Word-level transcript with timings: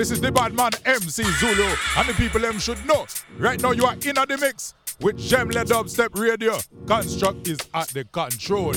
This 0.00 0.10
is 0.12 0.20
the 0.22 0.32
bad 0.32 0.54
man 0.54 0.70
MC 0.86 1.22
Zulu, 1.22 1.76
and 1.98 2.08
the 2.08 2.14
people 2.14 2.40
them 2.40 2.58
should 2.58 2.82
know. 2.86 3.06
Right 3.36 3.60
now 3.60 3.72
you 3.72 3.84
are 3.84 3.92
in 3.92 4.14
the 4.14 4.38
mix 4.40 4.72
with 4.98 5.18
Jemle 5.18 5.62
Dubstep 5.62 6.18
Radio. 6.18 6.56
Construct 6.86 7.46
is 7.46 7.58
at 7.74 7.88
the 7.88 8.04
control. 8.04 8.72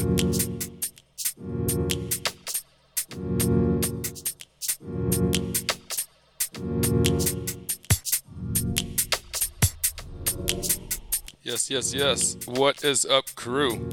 Yes, 11.42 11.70
yes, 11.70 11.94
yes. 11.94 12.36
What 12.48 12.84
is 12.84 13.06
up, 13.06 13.34
crew? 13.36 13.90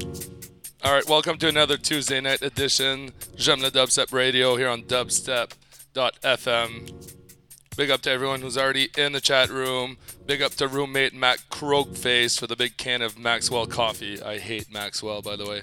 All 0.83 0.93
right, 0.93 1.07
welcome 1.07 1.37
to 1.37 1.47
another 1.47 1.77
Tuesday 1.77 2.19
night 2.19 2.41
edition, 2.41 3.13
J'aime 3.37 3.71
Dubstep 3.71 4.11
Radio 4.11 4.57
here 4.57 4.67
on 4.67 4.83
dubstep.fm. 4.83 5.51
Big 7.77 7.89
up 7.89 8.01
to 8.01 8.11
everyone 8.11 8.41
who's 8.41 8.57
already 8.57 8.89
in 8.97 9.13
the 9.13 9.21
chat 9.21 9.49
room. 9.49 9.97
Big 10.25 10.41
up 10.41 10.53
to 10.55 10.67
roommate 10.67 11.13
Matt 11.13 11.43
Croakface 11.49 12.37
for 12.37 12.45
the 12.45 12.55
big 12.55 12.75
can 12.77 13.01
of 13.01 13.17
Maxwell 13.17 13.65
coffee. 13.65 14.21
I 14.21 14.39
hate 14.39 14.71
Maxwell, 14.71 15.21
by 15.21 15.37
the 15.37 15.47
way. 15.47 15.61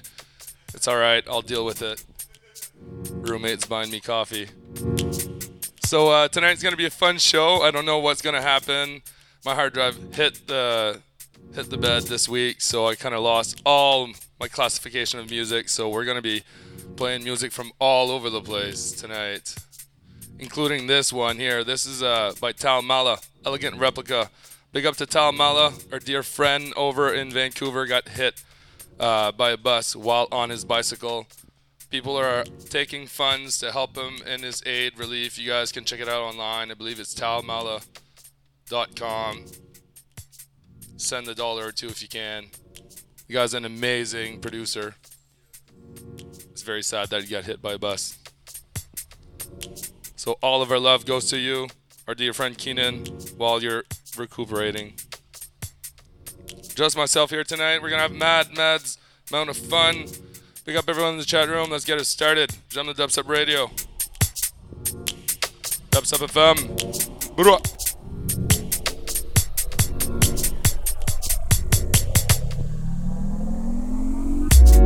It's 0.73 0.87
all 0.87 0.97
right, 0.97 1.23
I'll 1.29 1.41
deal 1.43 1.63
with 1.63 1.81
it. 1.81 2.03
Roommates 3.11 3.65
buying 3.65 3.91
me 3.91 3.99
coffee. 3.99 4.47
So 5.85 6.09
uh, 6.09 6.27
tonight's 6.27 6.63
gonna 6.63 6.77
be 6.77 6.85
a 6.85 6.91
fun 6.91 7.17
show. 7.17 7.61
I 7.61 7.71
don't 7.71 7.85
know 7.85 7.99
what's 7.99 8.21
gonna 8.21 8.41
happen. 8.41 9.01
My 9.45 9.55
hard 9.55 9.73
drive 9.73 9.97
hit 10.13 10.47
the 10.47 11.01
hit 11.53 11.69
the 11.69 11.77
bed 11.77 12.03
this 12.03 12.27
week, 12.29 12.61
so 12.61 12.87
I 12.87 12.95
kind 12.95 13.15
of 13.15 13.21
lost 13.21 13.61
all 13.65 14.09
my 14.39 14.47
classification 14.47 15.19
of 15.19 15.29
music. 15.29 15.69
So 15.69 15.89
we're 15.89 16.05
gonna 16.05 16.21
be 16.21 16.43
playing 16.95 17.23
music 17.23 17.51
from 17.51 17.71
all 17.79 18.11
over 18.11 18.29
the 18.29 18.41
place 18.41 18.91
tonight, 18.91 19.55
including 20.39 20.87
this 20.87 21.13
one 21.13 21.37
here. 21.37 21.63
This 21.63 21.85
is 21.85 22.01
uh, 22.01 22.33
by 22.39 22.53
Taal 22.53 22.81
Mala, 22.81 23.19
Elegant 23.45 23.77
Replica. 23.77 24.31
Big 24.71 24.85
up 24.85 24.95
to 24.97 25.05
Taal 25.05 25.31
Mala, 25.31 25.73
our 25.91 25.99
dear 25.99 26.23
friend 26.23 26.73
over 26.75 27.13
in 27.13 27.31
Vancouver, 27.31 27.85
got 27.85 28.09
hit 28.09 28.43
uh, 28.99 29.31
by 29.31 29.51
a 29.51 29.57
bus 29.57 29.95
while 29.95 30.27
on 30.31 30.49
his 30.49 30.65
bicycle. 30.65 31.27
People 31.89 32.17
are 32.17 32.43
taking 32.69 33.07
funds 33.07 33.57
to 33.59 33.71
help 33.71 33.97
him 33.97 34.21
in 34.25 34.43
his 34.43 34.63
aid 34.65 34.97
relief. 34.97 35.37
You 35.37 35.49
guys 35.49 35.71
can 35.71 35.85
check 35.85 35.99
it 35.99 36.07
out 36.07 36.21
online. 36.21 36.71
I 36.71 36.75
believe 36.75 36.99
it's 36.99 37.13
taalmala.com 37.13 39.45
send 40.99 41.27
a 41.29 41.35
dollar 41.35 41.67
or 41.67 41.71
two 41.71 41.87
if 41.87 42.01
you 42.01 42.07
can. 42.07 42.47
You 43.27 43.33
guy's 43.33 43.53
an 43.53 43.65
amazing 43.65 44.41
producer. 44.41 44.95
It's 46.51 46.61
very 46.61 46.83
sad 46.83 47.09
that 47.09 47.23
he 47.23 47.29
got 47.29 47.45
hit 47.45 47.61
by 47.61 47.73
a 47.73 47.79
bus. 47.79 48.17
So 50.19 50.37
all 50.41 50.61
of 50.61 50.69
our 50.69 50.79
love 50.79 51.05
goes 51.05 51.29
to 51.29 51.37
you, 51.37 51.69
our 52.05 52.13
dear 52.13 52.33
friend 52.33 52.57
Keenan, 52.57 53.05
while 53.37 53.63
you're 53.63 53.85
recuperating. 54.17 54.95
Just 56.75 56.97
myself 56.97 57.29
here 57.29 57.45
tonight. 57.45 57.81
We're 57.81 57.89
gonna 57.89 58.01
have 58.01 58.11
mad, 58.11 58.53
mad 58.53 58.81
amount 59.31 59.49
of 59.49 59.55
fun. 59.55 60.07
Pick 60.65 60.75
up 60.75 60.89
everyone 60.89 61.13
in 61.13 61.19
the 61.19 61.23
chat 61.23 61.47
room. 61.47 61.69
Let's 61.69 61.85
get 61.85 62.01
it 62.01 62.03
started. 62.03 62.53
Jump 62.67 62.93
the 62.93 63.01
Dubstep 63.01 63.29
Radio. 63.29 63.67
Dubstep 65.89 66.27
FM. 66.27 66.57
Burua. 67.37 67.79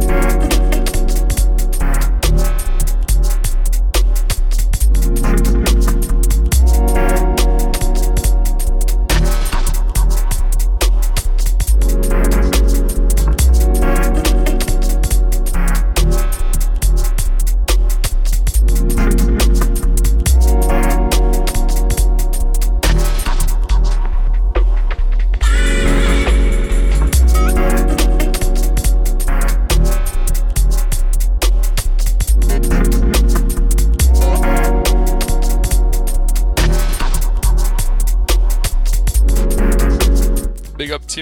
Big 0.08 0.23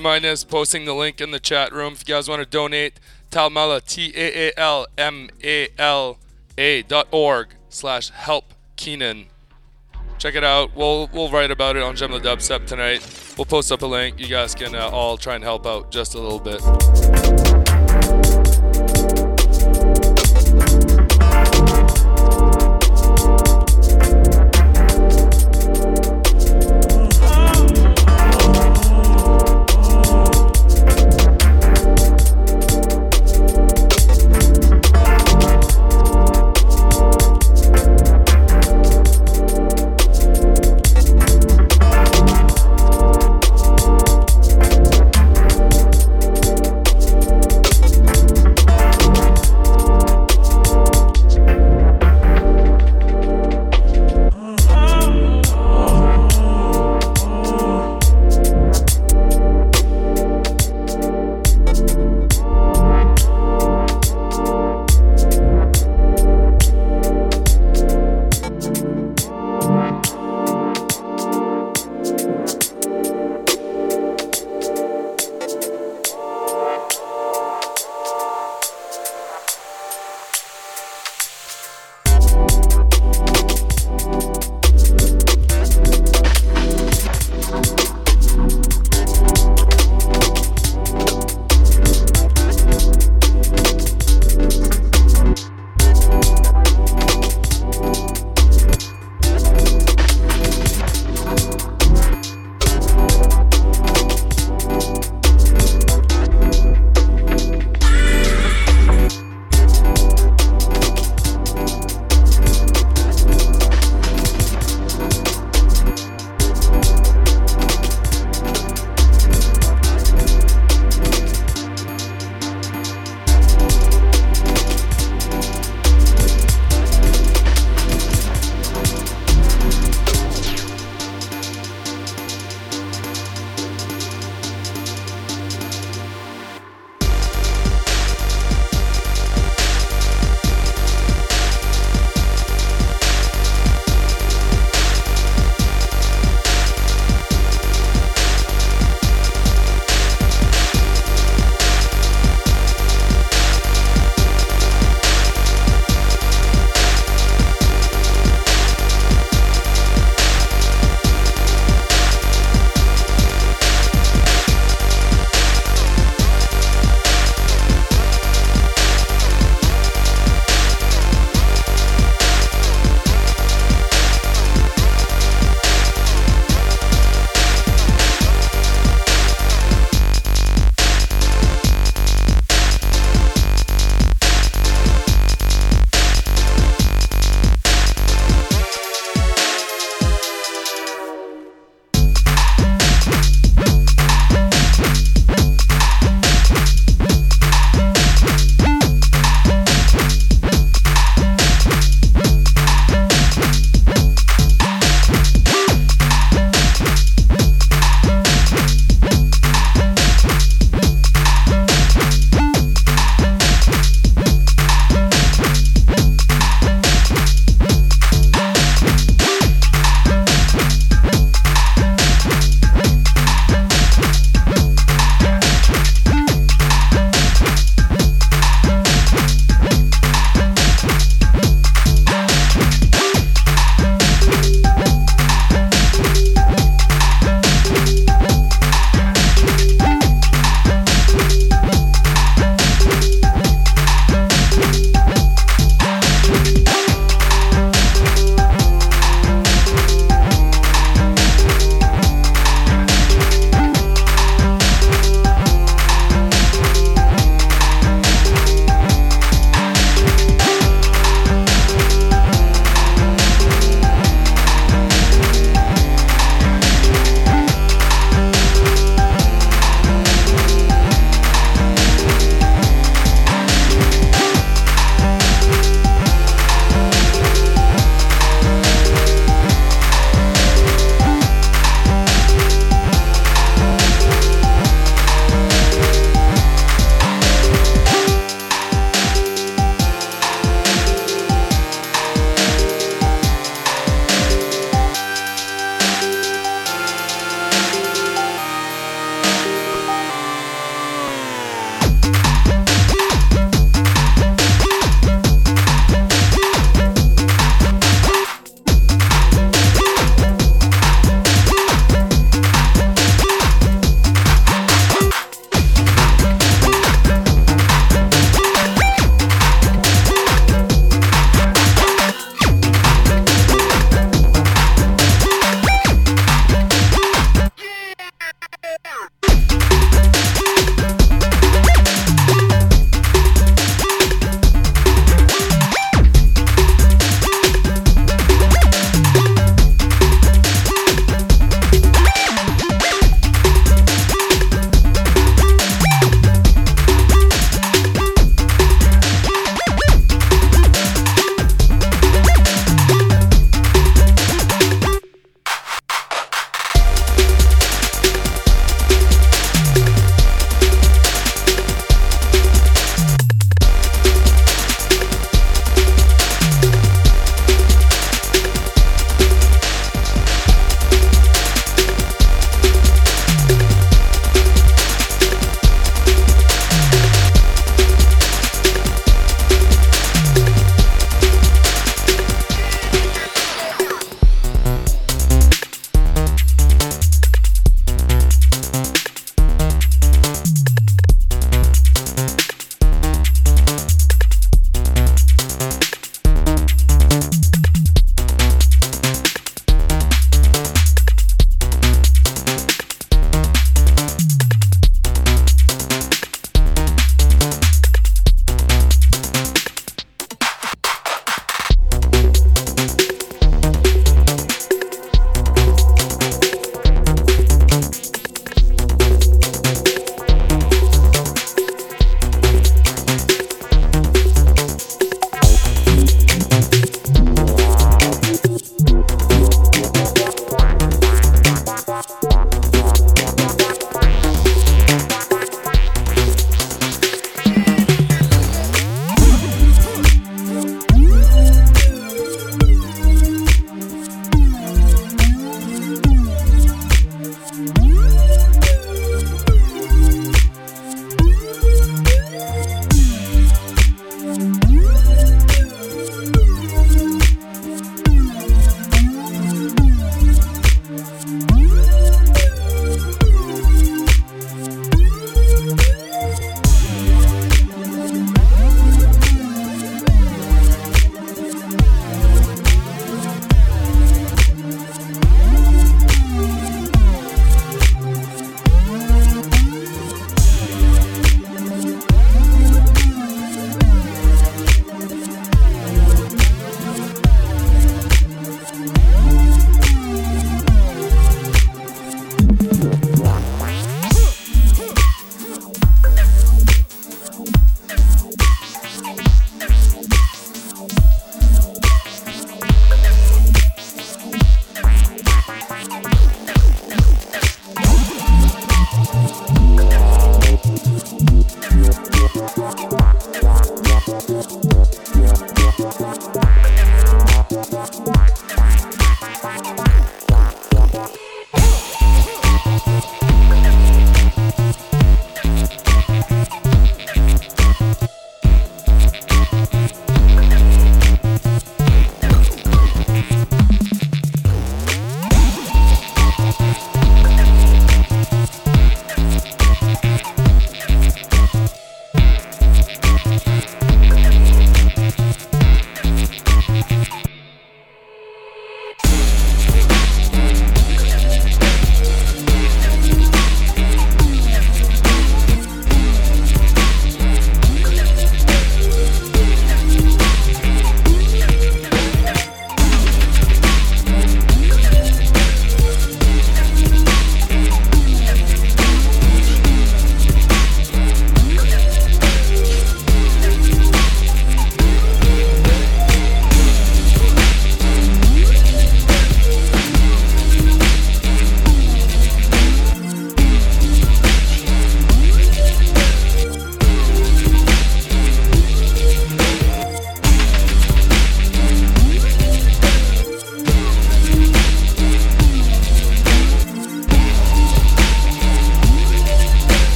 T 0.00 0.02
minus 0.02 0.44
posting 0.44 0.86
the 0.86 0.94
link 0.94 1.20
in 1.20 1.30
the 1.30 1.38
chat 1.38 1.72
room 1.74 1.92
if 1.92 2.08
you 2.08 2.14
guys 2.14 2.26
want 2.26 2.40
to 2.40 2.46
donate. 2.46 2.98
Taalmala 3.30 3.84
T 3.84 4.12
A 4.16 4.48
A 4.48 4.52
L 4.56 4.86
M 4.96 5.28
A 5.44 5.68
L 5.78 6.18
A 6.56 6.82
dot 6.82 7.06
org 7.10 7.48
slash 7.68 8.08
help 8.08 8.54
Keenan. 8.76 9.26
Check 10.18 10.34
it 10.34 10.44
out. 10.44 10.74
We'll 10.74 11.10
we'll 11.12 11.30
write 11.30 11.50
about 11.50 11.76
it 11.76 11.82
on 11.82 11.96
Gem 11.96 12.12
the 12.12 12.18
Dubstep 12.18 12.66
tonight. 12.66 13.06
We'll 13.36 13.44
post 13.44 13.70
up 13.70 13.82
a 13.82 13.86
link. 13.86 14.18
You 14.18 14.26
guys 14.26 14.54
can 14.54 14.74
uh, 14.74 14.88
all 14.88 15.18
try 15.18 15.34
and 15.34 15.44
help 15.44 15.66
out 15.66 15.90
just 15.90 16.14
a 16.14 16.18
little 16.18 16.40
bit. 16.40 17.19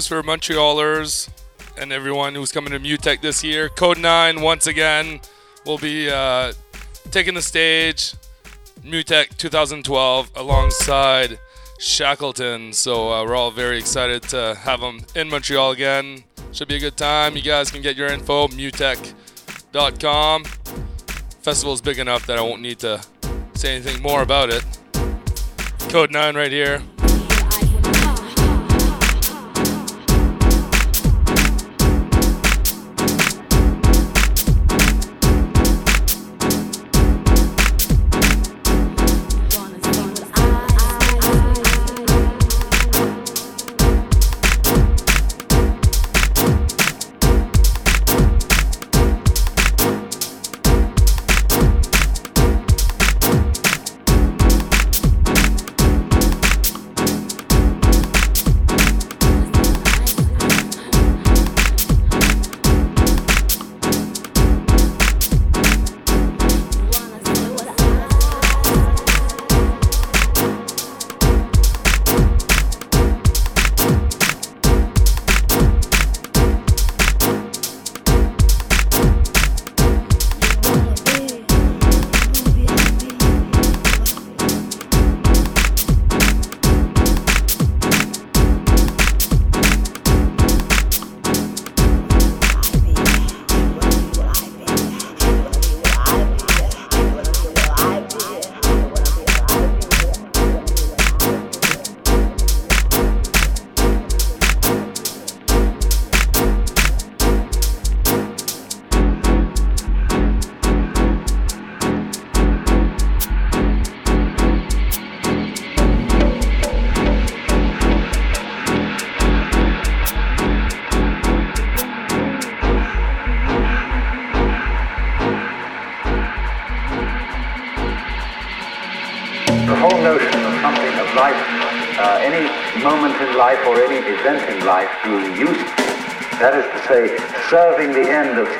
News 0.00 0.06
for 0.06 0.22
Montrealers 0.22 1.28
and 1.76 1.92
everyone 1.92 2.34
who's 2.34 2.50
coming 2.50 2.72
to 2.72 2.80
MUTEK 2.80 3.20
this 3.20 3.44
year. 3.44 3.68
Kode9 3.68 4.40
once 4.42 4.66
again 4.66 5.20
will 5.66 5.76
be 5.76 6.08
uh, 6.08 6.54
taking 7.10 7.34
the 7.34 7.42
stage. 7.42 8.14
MUTEK 8.82 9.36
2012 9.36 10.30
alongside 10.36 11.38
Shackleton. 11.78 12.72
So 12.72 13.12
uh, 13.12 13.26
we're 13.26 13.36
all 13.36 13.50
very 13.50 13.76
excited 13.78 14.22
to 14.30 14.56
have 14.62 14.80
them 14.80 15.02
in 15.14 15.28
Montreal 15.28 15.72
again. 15.72 16.24
Should 16.52 16.68
be 16.68 16.76
a 16.76 16.80
good 16.80 16.96
time. 16.96 17.36
You 17.36 17.42
guys 17.42 17.70
can 17.70 17.82
get 17.82 17.94
your 17.94 18.08
info 18.08 18.48
mutek.com. 18.48 20.44
Festival's 21.42 21.82
big 21.82 21.98
enough 21.98 22.24
that 22.26 22.38
I 22.38 22.40
won't 22.40 22.62
need 22.62 22.78
to 22.78 23.04
say 23.52 23.74
anything 23.74 24.00
more 24.00 24.22
about 24.22 24.48
it. 24.48 24.64
Kode9 25.90 26.36
right 26.36 26.52
here. 26.52 26.82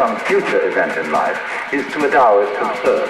Some 0.01 0.16
future 0.20 0.66
event 0.66 0.96
in 0.96 1.12
life 1.12 1.38
is 1.75 1.85
to 1.92 1.99
a 2.07 2.11
Taoist 2.11 2.57
absurd. 2.57 3.09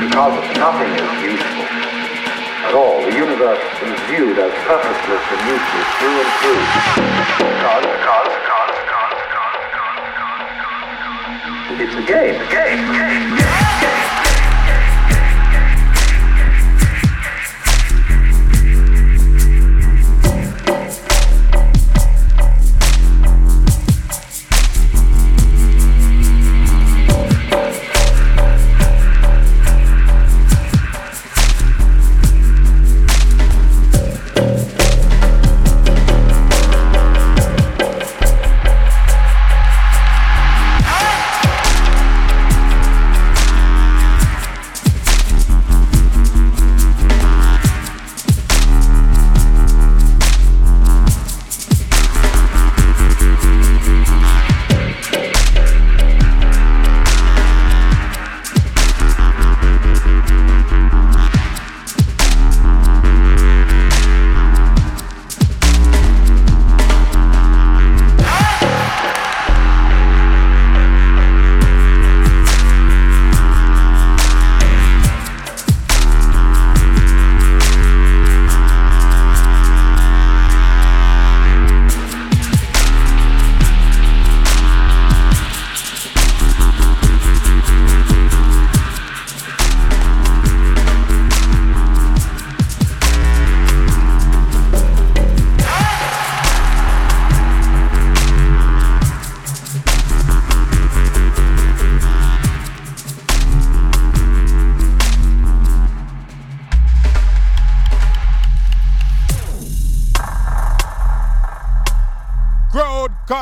Because 0.00 0.56
nothing 0.56 0.88
is 0.96 1.12
useful 1.20 1.68
at 2.64 2.74
all. 2.74 3.04
The 3.04 3.12
universe 3.12 3.60
is 3.84 4.00
viewed 4.08 4.38
as 4.38 4.52
purposeless 4.64 5.24
and 5.36 5.40
useless 5.52 5.88
through 6.00 6.16
and 6.16 6.32
through. 6.40 6.64
Because, 7.36 7.84
because, 7.92 8.28
because, 8.40 8.72
because, 8.80 9.12
because, 9.28 9.52
because, 11.12 11.84
it's 11.84 11.92
a 11.92 12.04
game, 12.08 12.40
a 12.40 12.48
game, 12.48 12.80
game. 12.92 13.51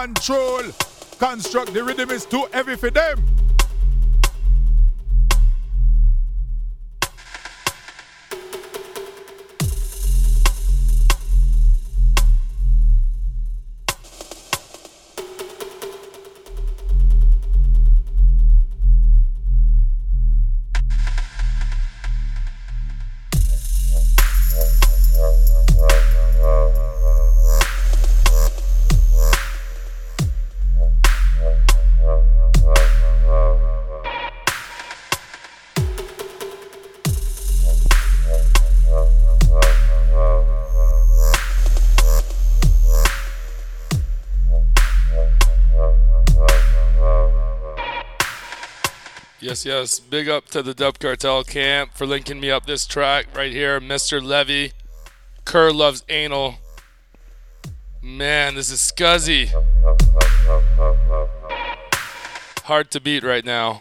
Control. 0.06 0.62
Construct 1.18 1.74
the 1.74 1.84
rhythm 1.84 2.10
is 2.10 2.24
too 2.24 2.46
heavy 2.54 2.74
for 2.74 2.90
yes, 49.64 49.98
yes. 49.98 50.00
Big 50.00 50.28
up 50.28 50.46
to 50.46 50.62
the 50.62 50.74
Dub 50.74 50.98
Cartel 50.98 51.44
camp 51.44 51.94
for 51.94 52.06
linking 52.06 52.40
me 52.40 52.50
up 52.50 52.66
this 52.66 52.86
track 52.86 53.26
right 53.34 53.52
here, 53.52 53.80
Mr. 53.80 54.22
Levy. 54.22 54.72
Kerr 55.44 55.72
loves 55.72 56.04
anal. 56.08 56.56
Man, 58.02 58.54
this 58.54 58.70
is 58.70 58.80
scuzzy. 58.80 59.50
Hard 62.64 62.90
to 62.90 63.00
beat 63.00 63.22
right 63.22 63.44
now. 63.44 63.80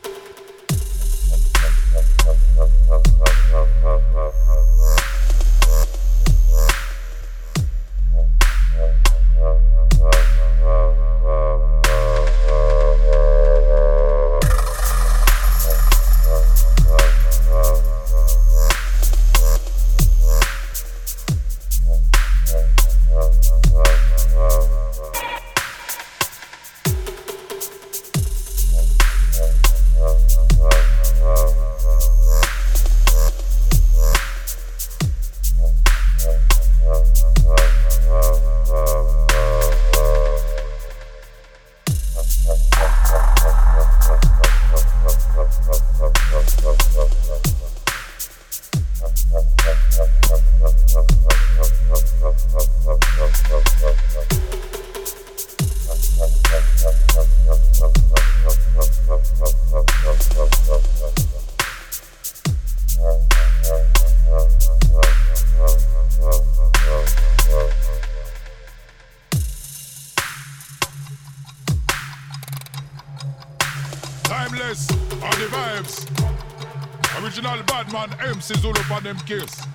kiss. 79.26 79.66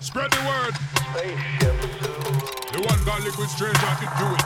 Spread 0.00 0.30
the 0.30 0.40
word. 0.46 0.74
Spaceship 1.12 1.76
The 2.72 2.80
one 2.86 3.04
God 3.04 3.24
liquid 3.24 3.48
stranger 3.48 3.78
I 3.80 3.94
do 4.18 4.34
it. 4.34 4.43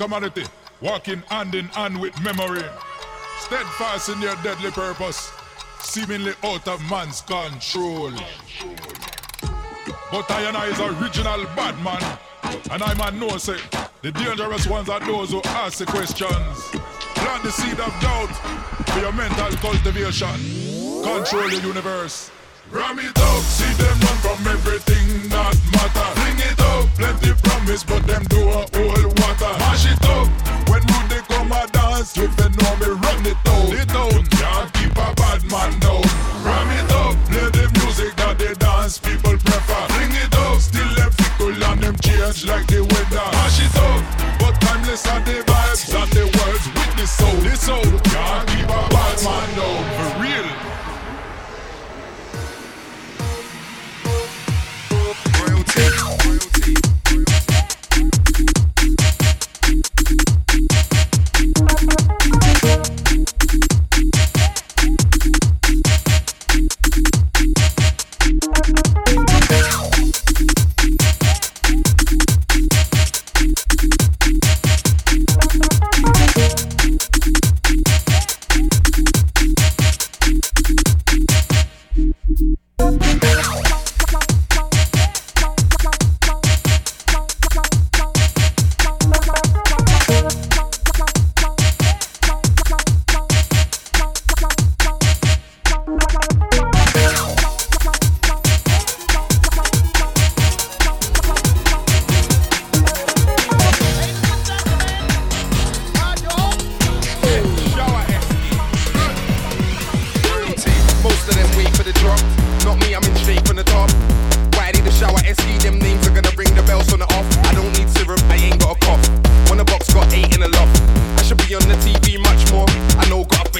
commodity, 0.00 0.44
walking 0.80 1.20
hand 1.28 1.54
in 1.54 1.66
hand 1.66 2.00
with 2.00 2.18
memory. 2.22 2.64
Steadfast 3.38 4.08
in 4.08 4.18
your 4.22 4.34
deadly 4.36 4.70
purpose, 4.70 5.30
seemingly 5.80 6.32
out 6.42 6.66
of 6.66 6.80
man's 6.88 7.20
control. 7.20 8.10
But 10.10 10.30
I 10.30 10.40
and 10.48 10.56
I 10.56 10.68
is 10.68 10.80
original 10.80 11.44
bad 11.54 11.76
man, 11.84 12.02
and 12.70 12.82
I 12.82 12.94
man 12.94 13.20
know 13.20 13.36
say, 13.36 13.58
the 14.00 14.10
dangerous 14.10 14.66
ones 14.66 14.88
are 14.88 15.00
those 15.00 15.32
who 15.32 15.42
ask 15.44 15.76
the 15.76 15.84
questions. 15.84 16.56
Plant 17.20 17.42
the 17.42 17.52
seed 17.52 17.78
of 17.78 17.92
doubt 18.00 18.32
for 18.88 19.00
your 19.00 19.12
mental 19.12 19.52
cultivation. 19.58 20.40
Control 21.04 21.50
the 21.50 21.60
universe. 21.62 22.30
Ram 22.72 22.98
it 23.00 23.18
out, 23.18 23.42
see 23.42 23.74
them 23.74 23.98
run 24.00 24.16
from 24.24 24.46
everything 24.46 25.28
that 25.28 25.56
matter. 25.74 26.20
Bring 26.20 26.38
it 26.38 26.60
out, 26.60 26.86
plenty 26.96 27.34
promise, 27.42 27.84
but 27.84 28.06
them 28.06 28.24
do 28.24 28.48
a 28.48 28.64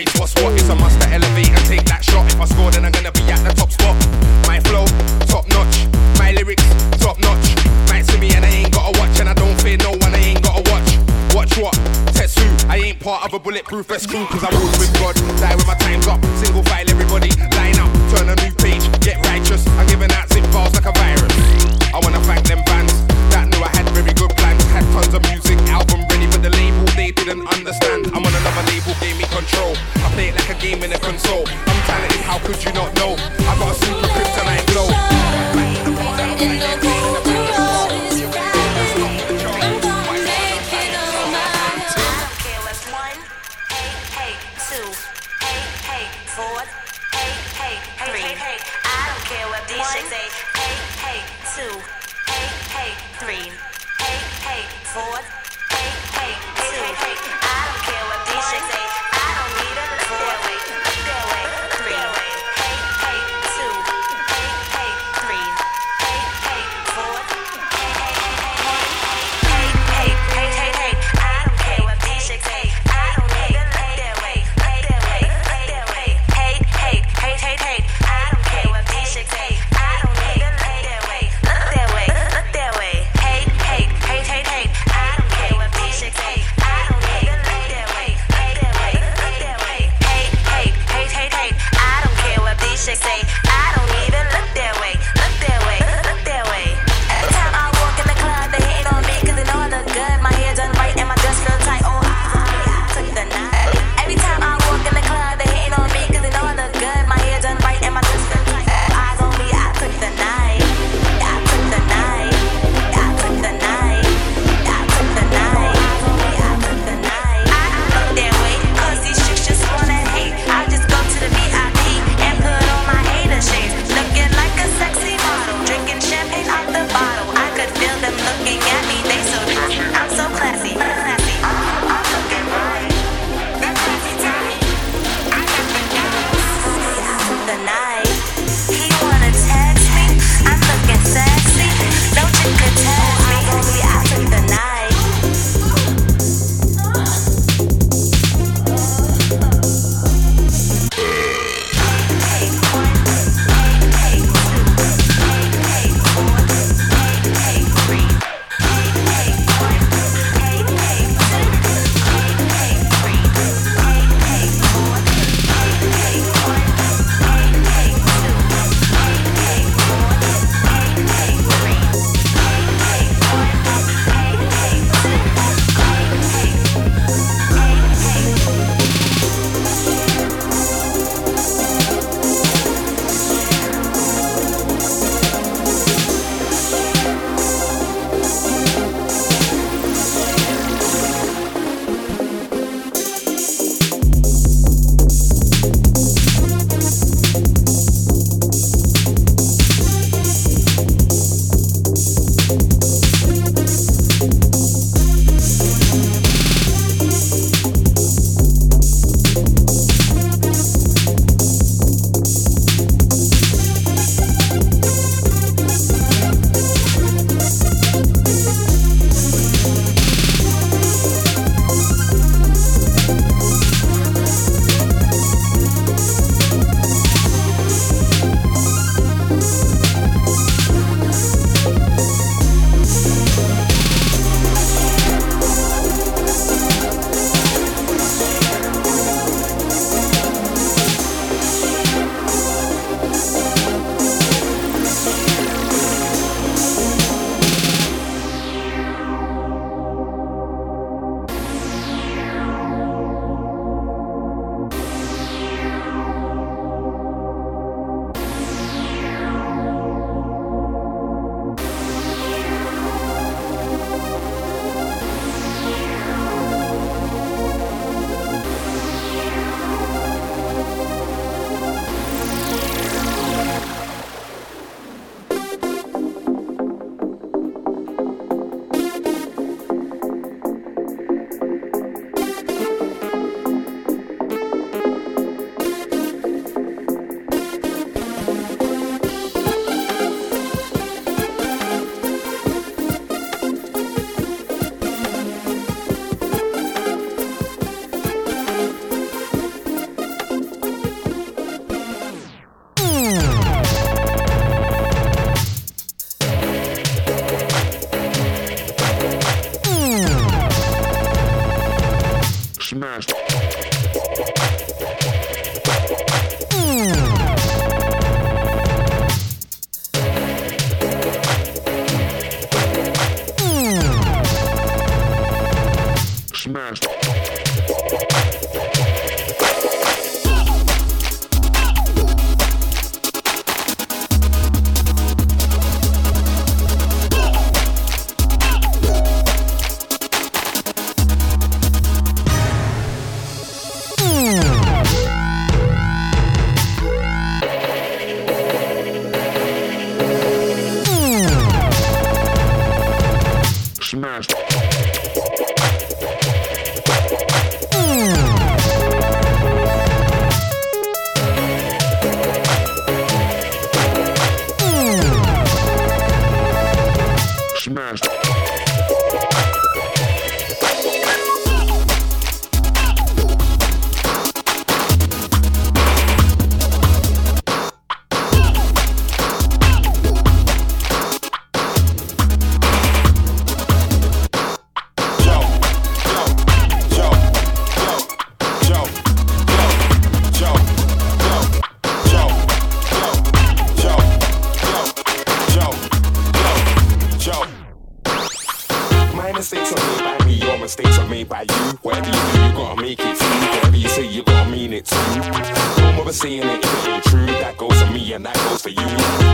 bitch, 0.04 0.18
what's 0.18 0.34
what? 0.42 0.54
Is 0.54 0.68
a 0.68 0.74
must 0.74 0.99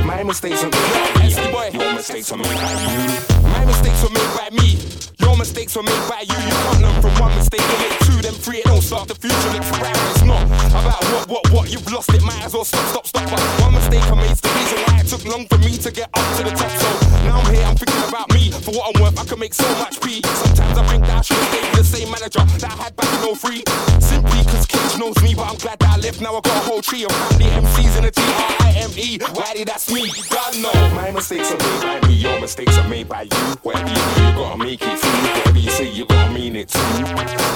My 0.05 0.23
mistakes 0.23 0.63
are 0.63 0.71
made 0.71 1.53
by 1.53 1.71
me. 1.71 1.79
Your 1.79 1.95
mistakes 1.95 2.33
are 2.33 2.37
made 2.37 2.55
by 2.55 2.73
you. 2.83 3.43
My 3.43 3.65
mistakes 3.65 4.05
are 4.05 4.11
made 4.11 4.33
by 4.37 4.49
me. 4.51 4.79
Your 5.19 5.37
mistakes 5.37 5.77
were 5.77 5.83
made 5.83 6.09
by 6.09 6.21
you. 6.21 6.37
You 6.37 6.55
can't 6.65 6.81
learn 6.83 7.03
from 7.03 7.15
one 7.21 7.35
mistake 7.37 7.61
and 7.61 7.81
make 7.83 7.99
two, 8.07 8.19
then 8.23 8.33
three. 8.33 8.59
It 8.59 8.67
don't 8.67 8.83
start 8.83 9.09
the 9.09 9.15
future. 9.15 9.37
It's 9.53 9.71
around. 9.77 9.99
It's 10.13 10.25
not 10.25 10.43
about 10.71 11.03
what, 11.13 11.29
what, 11.29 11.51
what. 11.53 11.73
You've 11.73 11.91
lost 11.93 12.13
it. 12.15 12.23
Might 12.23 12.45
as 12.45 12.55
well 12.55 12.65
stop, 12.65 12.87
stop, 12.87 13.07
stop. 13.07 13.25
But 13.31 13.41
one 13.61 13.75
mistake 13.75 14.03
I 14.05 14.15
made's 14.15 14.41
the 14.41 14.49
reason 14.49 14.79
why 14.87 15.01
it 15.01 15.07
took 15.09 15.25
long 15.27 15.47
for 15.47 15.59
me 15.59 15.77
to 15.79 15.91
get 15.91 16.09
up 16.15 16.27
to 16.37 16.45
the 16.45 16.51
top. 16.51 16.71
So 16.71 16.89
now 17.27 17.41
I'm 17.41 17.55
here. 17.55 17.65
I'm 17.65 17.77
thinking 17.77 18.09
about 18.09 18.33
me. 18.33 18.51
For 18.51 18.73
what 18.73 18.95
I'm 18.95 19.03
worth, 19.03 19.19
I 19.19 19.25
can 19.25 19.39
make 19.39 19.55
so 19.55 19.69
much 19.77 20.01
p. 20.01 20.23
Sometimes 20.25 20.79
I 20.79 20.87
think 20.89 21.05
that 21.05 21.19
I 21.19 21.23
should 21.23 21.43
stay 21.51 21.63
with 21.63 21.79
the 21.79 21.85
same 21.85 22.11
manager 22.11 22.45
that 22.63 22.73
I 22.73 22.77
had 22.83 22.97
back 22.97 23.11
in 23.13 23.35
03. 23.35 23.63
Simply 24.01 24.39
because 24.45 24.67
Cage 24.67 24.99
knows 24.99 25.19
me, 25.23 25.35
but 25.35 25.47
I'm 25.51 25.59
glad 25.59 25.79
that 25.81 25.91
I 25.91 25.99
left. 25.99 26.21
Now 26.21 26.37
I 26.37 26.41
got 26.41 26.57
a 26.57 26.65
whole 26.67 26.83
tree 26.83 27.05
of 27.05 27.13
family 27.13 27.47
MCs 27.47 27.99
in 27.99 28.05
a 28.05 28.11
TRI. 28.11 28.66
M-E, 28.77 29.19
Ratty, 29.37 29.65
that's 29.65 29.91
me, 29.91 30.03
you 30.03 30.23
gotta 30.29 30.61
know. 30.61 30.73
My 30.95 31.11
mistakes 31.11 31.51
are 31.51 31.57
made 31.57 32.01
by 32.03 32.09
me, 32.09 32.15
your 32.15 32.41
mistakes 32.41 32.77
are 32.77 32.89
made 32.89 33.09
by 33.09 33.23
you. 33.23 33.37
Whether 33.63 33.81
you, 33.81 33.95
you 33.95 34.33
gotta 34.37 34.59
make 34.59 34.83
it 34.83 34.99
through 34.99 35.46
BBC, 35.57 35.95
you 35.95 36.05
gon' 36.05 36.35
mean 36.35 36.55
it 36.55 36.69
too. 36.69 36.79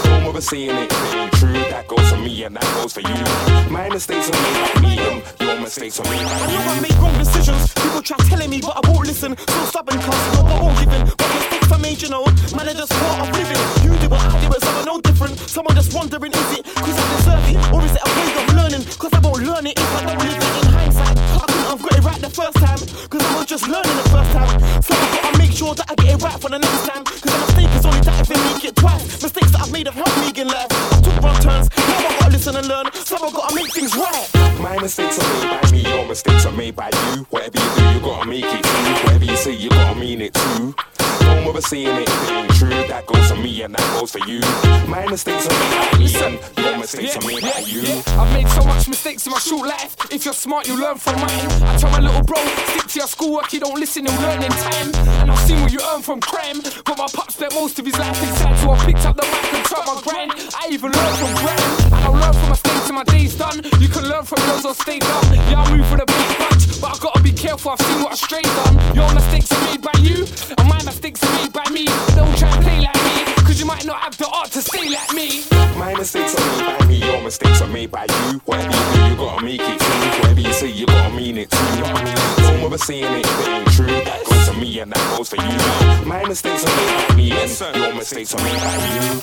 Don't 0.04 0.24
ever 0.24 0.40
seeing 0.40 0.70
it, 0.70 0.90
it 0.90 1.14
ain't 1.14 1.32
true. 1.32 1.52
That 1.52 1.86
goes 1.86 2.08
for 2.08 2.16
me 2.16 2.44
and 2.44 2.56
that 2.56 2.64
goes 2.80 2.94
for 2.94 3.00
you. 3.00 3.70
My 3.70 3.90
mistakes 3.90 4.30
are 4.30 4.40
made 4.40 4.56
by 4.56 4.80
me, 4.80 4.96
them. 4.96 5.22
Your 5.38 5.60
mistakes 5.60 6.00
are 6.00 6.08
made 6.08 6.24
by 6.24 6.32
you. 6.48 6.56
I 6.56 6.64
know 6.64 6.72
I 6.72 6.80
make 6.80 6.96
wrong 6.96 7.18
decisions. 7.18 7.74
People 7.74 8.00
try 8.00 8.16
telling 8.24 8.48
me, 8.48 8.60
but 8.62 8.72
I 8.72 8.88
won't 8.88 9.06
listen. 9.06 9.36
So 9.36 9.64
stubborn, 9.68 10.00
cause 10.00 10.34
no, 10.34 10.48
I 10.48 10.62
won't 10.62 10.78
give 10.80 10.92
in. 10.96 11.12
But 11.12 11.28
mistakes 11.28 11.72
I 11.72 11.76
made, 11.76 12.00
you 12.00 12.08
know, 12.08 12.24
man, 12.56 12.64
they're 12.64 12.80
just 12.80 12.92
part 12.92 13.20
of 13.20 13.28
living. 13.36 13.60
You 13.84 13.92
do 14.00 14.08
what 14.08 14.24
I 14.24 14.40
do, 14.40 14.48
but 14.48 14.62
some 14.64 14.84
no 14.86 15.00
different. 15.02 15.36
Someone 15.38 15.76
just 15.76 15.92
wondering, 15.92 16.32
is 16.32 16.50
it 16.56 16.64
cause 16.80 16.96
I 16.96 17.04
deserve 17.20 17.44
it? 17.52 17.56
Or 17.68 17.84
is 17.84 17.92
it 17.92 18.00
a 18.00 18.10
way 18.16 18.28
of 18.32 18.46
learning? 18.56 18.82
Cause 18.96 19.12
I 19.12 19.20
won't 19.20 19.44
learn 19.44 19.66
it 19.68 19.76
if 19.76 19.90
I 19.92 20.00
don't 20.08 20.18
live 20.24 20.40
it 20.40 20.64
in 20.64 20.72
hindsight. 20.72 21.18
I 21.20 21.44
couldn't 21.44 21.68
have 21.68 21.82
got 21.84 21.92
it 22.00 22.04
right 22.08 22.20
the 22.24 22.32
first 22.32 22.56
time. 22.64 22.80
Cause 23.12 23.20
I 23.28 23.32
was 23.36 23.44
just 23.44 23.68
learning 23.68 23.96
the 24.00 24.08
first 24.08 24.30
time. 24.32 24.56
So 24.80 24.96
I 24.96 25.06
gotta 25.20 25.36
make 25.36 25.52
sure 25.52 25.74
that 25.76 25.84
I 25.90 25.94
get 26.00 26.16
it 26.16 26.22
right 26.24 26.40
for 26.40 26.48
the 26.48 26.58
next 26.58 26.88
time. 26.88 27.04
Cause 27.04 27.28
the 27.28 27.40
mistake 27.44 27.72
is 27.76 27.84
only 27.90 28.08
I've 28.08 28.74
twice. 28.74 29.22
Mistakes 29.22 29.50
that 29.52 29.62
I've 29.62 29.72
made 29.72 29.86
have 29.86 29.94
helped 29.94 30.18
me 30.18 30.32
get 30.32 30.46
life. 30.46 30.68
Took 31.02 31.16
wrong 31.22 31.40
turns, 31.40 31.68
now 31.76 31.98
I 31.98 32.16
gotta 32.18 32.32
listen 32.32 32.56
and 32.56 32.66
learn. 32.66 32.92
Somehow 32.92 33.30
gotta 33.30 33.54
make 33.54 33.72
things 33.72 33.96
right. 33.96 34.28
My 34.60 34.76
mistakes 34.80 35.18
are 35.18 35.28
made 35.34 35.60
by 35.62 35.70
me, 35.70 35.80
your 35.82 36.06
mistakes 36.06 36.46
are 36.46 36.52
made 36.52 36.76
by 36.76 36.90
you. 36.92 37.26
Whatever 37.30 37.58
you 37.58 37.70
do, 37.76 37.82
you 37.94 38.00
gotta 38.00 38.28
make 38.28 38.44
it 38.44 38.62
true. 38.62 38.92
Whatever 39.04 39.24
you 39.24 39.36
say, 39.36 39.52
you 39.52 39.70
gotta 39.70 39.98
mean 39.98 40.20
it 40.20 40.34
too. 40.34 40.74
Don't 41.20 41.44
bother 41.44 41.60
saying 41.60 41.86
it 41.86 42.08
if 42.08 42.30
it 42.30 42.32
ain't 42.32 42.54
true. 42.54 42.68
That 42.88 43.06
goes 43.06 43.30
for 43.30 43.36
me 43.36 43.62
and 43.62 43.74
that 43.74 43.98
goes 43.98 44.12
for 44.12 44.18
you. 44.26 44.40
My 44.88 45.06
mistakes 45.06 45.46
are 45.46 45.58
made 45.60 45.92
by 45.92 45.98
me, 45.98 46.04
Listen, 46.04 46.38
your 46.62 46.78
mistakes 46.78 47.14
yeah, 47.14 47.22
are 47.22 47.26
made 47.26 47.42
yeah, 47.42 47.52
by 47.52 47.60
you. 47.60 47.80
Yeah. 47.82 48.20
I've 48.20 48.32
made 48.32 48.48
so 48.48 48.64
much 48.64 48.88
mistakes 48.88 49.26
in 49.26 49.32
my 49.32 49.38
short 49.38 49.68
life. 49.68 49.96
If 50.10 50.24
you're 50.24 50.34
smart, 50.34 50.66
you 50.66 50.80
learn 50.80 50.96
from 50.96 51.16
mine. 51.16 51.46
I 51.62 51.76
tell 51.78 51.90
my 51.90 52.00
little 52.00 52.22
bro, 52.22 52.36
stick 52.70 52.86
to 52.86 52.98
your 52.98 53.08
schoolwork, 53.08 53.52
you 53.52 53.60
don't 53.60 53.78
listen, 53.78 54.06
and 54.06 54.16
learn 54.22 54.42
in 54.42 54.50
time. 54.50 54.94
And 55.20 55.30
I've 55.30 55.38
seen 55.46 55.60
what 55.62 55.72
you 55.72 55.80
earn 55.94 56.02
from 56.02 56.20
crime, 56.20 56.60
but 56.84 56.98
my 56.98 57.06
pops 57.12 57.34
spent 57.34 57.54
most 57.54 57.78
of 57.80 57.86
his 57.86 57.98
life 57.98 58.22
is 58.22 58.60
so 58.60 58.72
I 58.72 58.84
picked 58.84 59.06
up 59.06 59.16
the 59.16 59.22
mic 59.22 59.54
and 59.54 59.64
took 59.64 59.86
my 59.86 60.00
grind. 60.04 60.32
I 60.54 60.68
even 60.70 60.92
learned 60.92 61.16
from 61.16 61.32
Grant. 61.40 61.92
I 61.92 62.08
learned 62.08 62.36
from 62.36 62.42
my 62.42 62.48
mistakes 62.50 62.86
and 62.86 62.96
my 62.96 63.04
days 63.04 63.36
done. 63.36 63.56
You 63.80 63.88
can 63.88 64.04
learn 64.04 64.24
from 64.24 64.38
yours 64.48 64.66
or 64.66 64.74
stay 64.74 64.98
dumb. 64.98 65.24
Yeah, 65.48 65.62
I 65.62 65.76
move 65.76 65.90
with 65.90 66.02
a 66.02 66.06
big 66.06 66.38
bunch, 66.38 66.80
but 66.80 66.94
I 66.94 66.98
gotta 67.00 67.22
be 67.22 67.32
careful. 67.32 67.70
I've 67.72 67.80
seen 67.80 68.02
what 68.02 68.12
I 68.12 68.16
strayed 68.16 68.46
on. 68.68 68.94
Your 68.94 69.12
mistakes 69.14 69.50
are 69.52 69.64
made 69.64 69.80
by 69.80 69.96
you, 70.00 70.26
and 70.58 70.68
my 70.68 70.82
mistakes 70.84 71.22
are 71.24 71.32
made 71.40 71.52
by 71.52 71.64
me. 71.70 71.86
Don't 72.14 72.36
try 72.36 72.50
and 72.54 72.64
play 72.64 72.80
like 72.80 73.36
me. 73.36 73.39
Cause 73.50 73.58
you 73.58 73.66
might 73.66 73.84
not 73.84 73.98
have 73.98 74.16
the 74.16 74.28
art 74.28 74.52
to 74.52 74.62
stay 74.62 74.88
like 74.88 75.12
me. 75.12 75.42
My 75.76 75.92
mistakes 75.98 76.36
are 76.36 76.46
made 76.46 76.78
by 76.78 76.86
me, 76.86 76.98
your 76.98 77.20
mistakes 77.20 77.60
are 77.60 77.66
made 77.66 77.90
by 77.90 78.04
you. 78.04 78.38
Whatever 78.44 78.70
you 78.70 78.94
do, 78.94 79.10
you 79.10 79.16
gotta 79.16 79.44
make 79.44 79.60
it 79.60 79.80
true. 79.80 80.20
Whatever 80.22 80.40
you 80.40 80.52
say, 80.52 80.70
you 80.70 80.86
gotta 80.86 81.12
mean 81.16 81.36
it 81.36 81.50
too. 81.50 81.58
You 81.58 81.82
know 81.82 81.90
what 81.90 82.00
I 82.00 82.04
mean? 82.04 82.14
Don't 82.46 82.62
ever 82.62 82.78
saying 82.78 83.12
it 83.12 83.26
if 83.26 83.40
it 83.40 83.48
ain't 83.48 83.72
true. 83.72 83.86
That 83.86 84.24
goes 84.24 84.46
to 84.46 84.54
me 84.54 84.78
and 84.78 84.92
that 84.92 85.16
goes 85.18 85.30
for 85.30 85.34
you. 85.42 86.06
My 86.06 86.24
mistakes 86.28 86.64
are 86.64 86.76
made 86.76 87.08
by 87.08 87.16
me, 87.16 87.32
and 87.32 87.76
your 87.76 87.94
mistakes 87.94 88.34
are 88.36 88.42
made 88.44 88.54
by 88.54 88.76
you. 88.86 89.18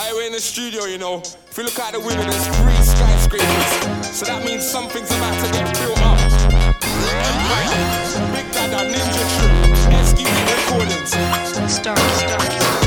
I 0.00 0.14
were 0.14 0.22
in 0.22 0.32
the 0.32 0.40
studio, 0.40 0.86
you 0.86 0.96
know. 0.96 1.20
If 1.20 1.58
you 1.58 1.64
look 1.64 1.78
out 1.78 1.92
the 1.92 2.00
window, 2.00 2.24
there's 2.24 2.48
three 2.56 2.80
skyscrapers. 2.88 4.16
So 4.16 4.24
that 4.32 4.46
means 4.46 4.64
something's 4.64 5.10
about 5.12 5.36
to 5.44 5.52
get 5.52 5.68
built 5.76 6.00
up. 6.08 6.16
Big 8.32 8.48
Dada, 8.48 8.88
Ninja 8.88 9.24
Trip, 9.36 9.52
SQB 10.08 10.24
Recordings. 10.56 11.12
Star, 11.70 11.98
star. 12.16 12.85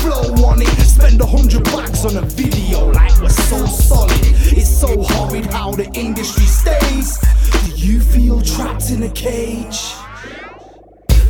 flow 0.00 0.32
on 0.46 0.62
it. 0.62 0.68
Spend 0.80 1.20
a 1.20 1.26
hundred 1.26 1.64
bucks 1.64 2.04
on 2.04 2.16
a 2.16 2.22
video 2.22 2.90
like 2.92 3.16
we're 3.20 3.28
so 3.28 3.64
solid. 3.66 4.10
It's 4.58 4.68
so 4.68 5.02
horrid 5.02 5.46
how 5.46 5.72
the 5.72 5.88
industry 5.94 6.46
stays. 6.46 7.18
Do 7.64 7.70
you 7.76 8.00
feel 8.00 8.40
trapped 8.40 8.90
in 8.90 9.02
a 9.02 9.10
cage? 9.10 9.94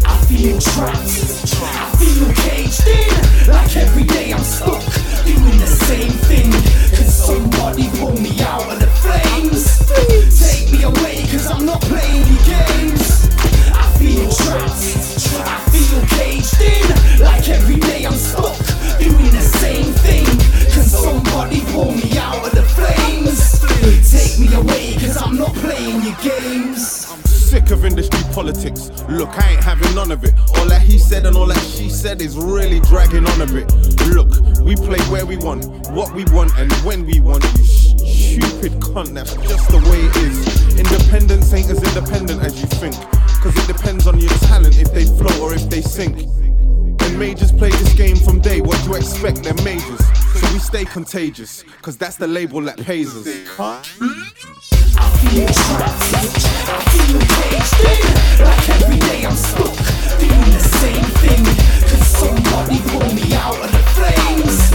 I 0.05 0.17
feel 0.29 0.59
trapped. 0.61 1.01
I 1.63 2.00
on 33.27 33.41
a. 33.41 33.47
Look, 34.15 34.31
we 34.63 34.77
play 34.77 35.01
where 35.11 35.27
we 35.27 35.37
want, 35.37 35.67
what 35.91 36.15
we 36.15 36.25
want, 36.27 36.57
and 36.59 36.73
when 36.85 37.05
we 37.07 37.19
want. 37.21 37.43
You 37.57 37.65
stupid 38.41 38.73
cunt, 38.81 39.15
that's 39.15 39.35
just 39.49 39.69
the 39.71 39.79
way 39.91 40.05
it 40.07 40.17
is. 40.17 40.79
Independence 40.79 41.53
ain't 41.53 41.69
as 41.71 41.83
independent 41.83 42.41
as 42.43 42.61
you 42.61 42.69
think. 42.69 42.95
Cause 43.41 43.57
it 43.57 43.67
depends 43.67 44.07
on 44.07 44.19
your 44.19 44.31
talent 44.51 44.79
if 44.79 44.93
they 44.93 45.05
float 45.05 45.39
or 45.41 45.55
if 45.55 45.69
they 45.71 45.81
sink. 45.81 46.27
And 47.03 47.19
majors 47.19 47.51
play 47.53 47.71
this 47.71 47.95
game 47.95 48.17
from 48.17 48.41
day, 48.41 48.61
what 48.61 48.85
you 48.85 48.95
expect, 48.95 49.43
they're 49.43 49.55
majors. 49.65 50.05
So 50.35 50.41
we 50.53 50.59
stay 50.59 50.85
contagious, 50.85 51.65
cause 51.83 51.97
that's 51.97 52.17
the 52.17 52.27
label 52.27 52.61
that 52.63 52.77
pays 52.79 53.17
us. 53.17 53.25
feel 53.25 53.45
trapped, 55.47 56.15
I 56.69 56.71
feel 56.93 57.21
caged 57.37 57.81
in 57.89 58.01
Like 58.45 58.69
every 58.69 58.99
day 58.99 59.25
I'm 59.25 59.35
stuck, 59.35 59.75
the 60.19 60.61
same 60.61 61.05
thing 61.23 61.80
Could 62.21 62.37
somebody 62.37 62.79
pull 62.89 63.15
me 63.15 63.35
out 63.35 63.57
of 63.57 63.73
the 63.73 63.79
flames? 63.97 64.71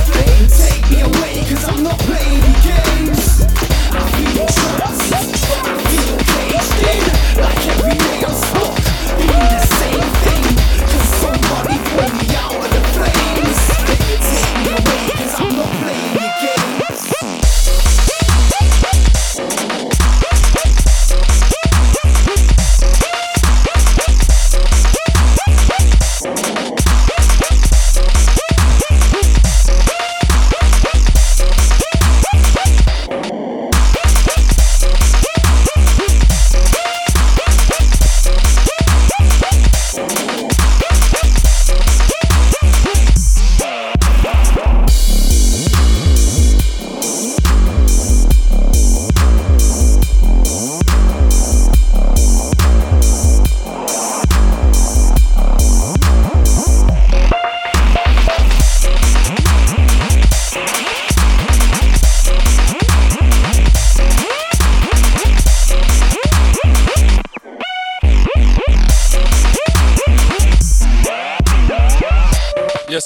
Take 0.58 0.90
me 0.90 1.02
away, 1.02 1.46
cause 1.48 1.64
I'm 1.66 1.84
not 1.84 2.00
playing 2.00 2.42
games 2.64 3.46
I 3.92 4.02
feel 4.18 4.48
trapped, 4.48 5.35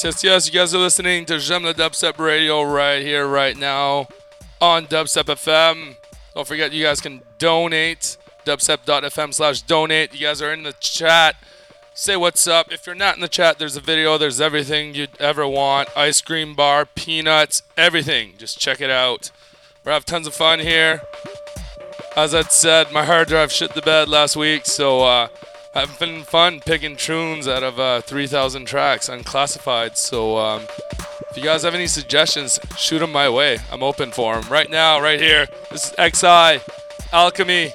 Yes, 0.02 0.24
yes, 0.24 0.24
yes. 0.24 0.48
You 0.48 0.54
guys 0.54 0.74
are 0.74 0.78
listening 0.78 1.26
to 1.26 1.34
le 1.34 1.74
Dubstep 1.74 2.20
Radio 2.20 2.64
right 2.64 3.02
here, 3.02 3.28
right 3.28 3.58
now 3.58 4.08
on 4.62 4.86
Dubstep 4.86 5.26
FM. 5.26 5.98
Don't 6.34 6.48
forget, 6.48 6.72
you 6.72 6.86
guys 6.86 7.02
can 7.02 7.22
donate. 7.38 8.16
Dubstep.fm 8.46 9.34
slash 9.34 9.62
donate. 9.62 10.14
You 10.14 10.28
guys 10.28 10.42
are 10.42 10.54
in 10.54 10.64
the 10.64 10.72
chat. 10.80 11.36
Say 11.94 12.16
what's 12.16 12.48
up. 12.48 12.72
If 12.72 12.86
you're 12.86 12.96
not 12.96 13.16
in 13.16 13.22
the 13.22 13.28
chat, 13.28 13.60
there's 13.60 13.76
a 13.76 13.82
video. 13.82 14.18
There's 14.18 14.40
everything 14.40 14.96
you'd 14.96 15.20
ever 15.20 15.46
want 15.46 15.90
ice 15.98 16.22
cream 16.22 16.56
bar, 16.56 16.86
peanuts, 16.86 17.62
everything. 17.76 18.36
Just 18.38 18.58
check 18.58 18.80
it 18.80 18.90
out. 18.90 19.32
We're 19.84 19.92
having 19.92 20.06
tons 20.06 20.28
of 20.28 20.34
fun 20.34 20.60
here. 20.60 21.02
As 22.16 22.34
I 22.34 22.44
said, 22.44 22.94
my 22.94 23.04
hard 23.04 23.28
drive 23.28 23.52
shit 23.52 23.74
the 23.74 23.82
bed 23.82 24.08
last 24.08 24.38
week, 24.38 24.66
so 24.66 25.02
uh, 25.02 25.28
having 25.74 25.96
been 26.00 26.24
fun 26.24 26.60
picking 26.60 26.96
tunes 26.96 27.48
out 27.48 27.64
of 27.64 27.80
uh, 27.80 28.02
3,000 28.02 28.66
tracks 28.66 29.10
unclassified. 29.10 29.98
So 29.98 30.38
um, 30.38 30.64
if 31.30 31.38
you 31.38 31.44
guys 31.44 31.64
have 31.64 31.76
any 31.76 31.88
suggestions, 31.88 32.60
shoot 32.78 33.00
them 33.00 33.12
my 33.12 33.30
way. 33.30 33.60
I'm 33.72 33.84
open 33.84 34.12
for 34.12 34.36
them. 34.36 34.52
Right 34.52 34.70
now, 34.70 35.00
right 35.00 35.20
here, 35.20 35.48
this 35.72 35.92
is 35.92 36.20
XI, 36.20 36.60
Alchemy. 37.12 37.74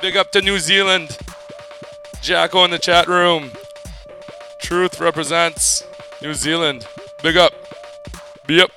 Big 0.00 0.16
up 0.16 0.32
to 0.32 0.42
New 0.42 0.58
Zealand. 0.58 1.18
Jacko 2.22 2.64
in 2.64 2.70
the 2.70 2.78
chat 2.78 3.08
room. 3.08 3.50
Truth 4.58 5.00
represents 5.00 5.86
New 6.20 6.34
Zealand. 6.34 6.86
Big 7.22 7.36
up. 7.36 7.54
Be 8.46 8.60
up. 8.60 8.70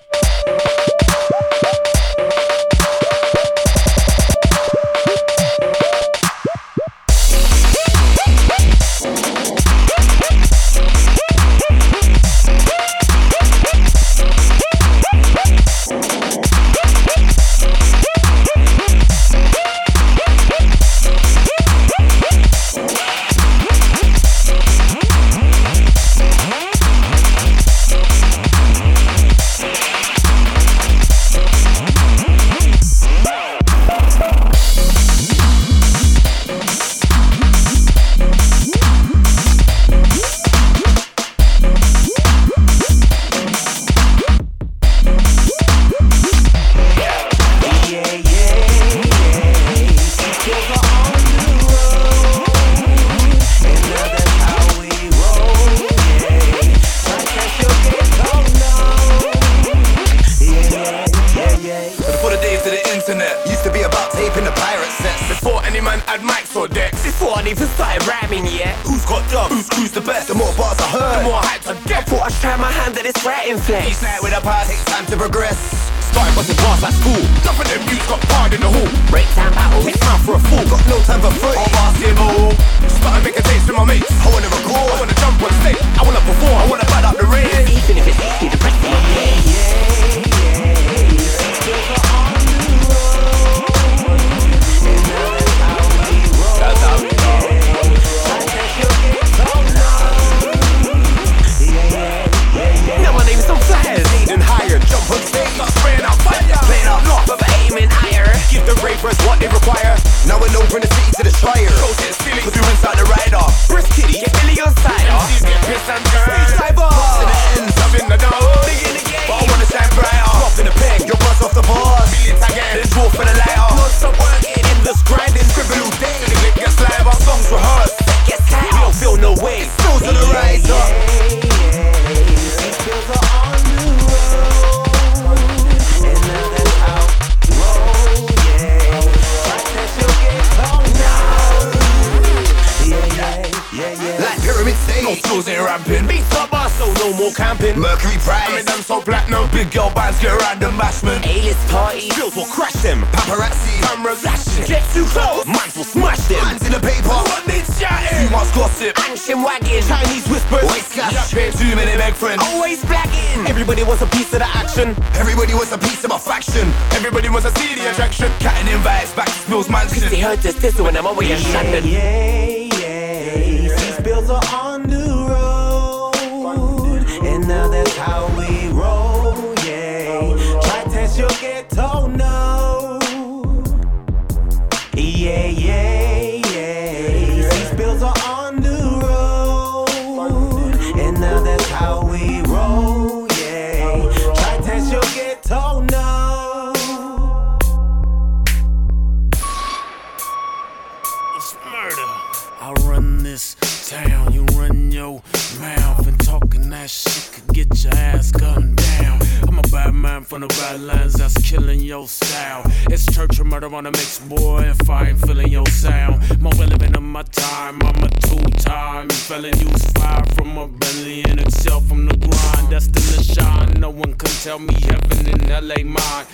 It's 212.94 213.06
church 213.12 213.40
or 213.40 213.44
murder 213.44 213.74
on 213.74 213.86
a 213.86 213.92
mix, 213.92 214.20
boy. 214.20 214.62
If 214.64 214.90
I 214.90 215.10
ain't 215.10 215.20
feeling 215.22 215.50
your 215.52 215.66
sound, 215.68 216.42
more 216.42 216.54
relevant 216.54 216.96
in 216.96 217.04
my 217.04 217.24
time. 217.24 217.82
I'm 217.82 218.04
a 218.04 218.10
two-time 218.10 219.10
felon, 219.10 219.58
use 219.58 219.86
fire 219.94 220.24
from 220.36 220.58
a 220.58 220.68
belly 220.68 221.24
and 221.24 221.40
excel 221.40 221.82
from 221.82 222.06
the 222.06 222.16
grind. 222.18 222.70
Destined 222.70 222.96
to 222.96 223.24
shine, 223.24 223.74
no 223.80 223.90
one 223.90 224.14
can 224.14 224.30
tell 224.44 224.60
me 224.60 224.74
heaven 224.82 225.28
in 225.28 225.40
LA 225.50 225.84
mine. 225.84 226.26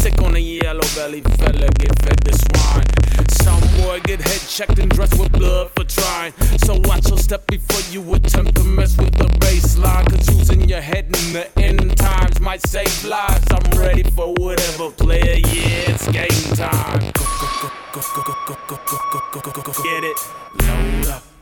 Sick 0.00 0.20
on 0.22 0.36
a 0.36 0.38
yellow 0.38 0.86
belly 0.94 1.20
fella, 1.20 1.68
get 1.78 1.94
fed 2.02 2.18
the 2.24 2.32
swine. 2.44 2.86
Some 3.42 3.60
boy 3.80 4.00
get 4.04 4.20
head 4.20 4.40
checked 4.48 4.78
and 4.78 4.90
dressed 4.90 5.18
with 5.18 5.32
blood 5.32 5.70
for 5.70 5.84
trying. 5.84 6.32
So 6.64 6.74
watch 6.84 7.08
your 7.08 7.18
step 7.18 7.46
before 7.46 7.80
you 7.92 8.14
attempt 8.14 8.56
to 8.56 8.64
mess 8.64 8.96
with 8.96 9.14
the 9.14 9.26
baseline. 9.40 10.06
Cause 10.10 10.28
using 10.36 10.68
your 10.68 10.80
head 10.80 11.04
in 11.06 11.32
the 11.32 11.50
end 11.58 11.96
times 11.96 12.40
might 12.40 12.66
save 12.66 13.04
lives. 13.04 13.46
I'm 13.50 13.78
ready 13.78 14.02
for 14.02 14.32
whatever 14.34 14.90
player, 14.90 15.38
yeah, 15.38 15.92
it's 15.92 16.08
game 16.08 16.56
time. 16.56 17.12
Get 19.82 20.04
it? 20.04 20.16
Load 20.62 21.06
up. 21.08 21.35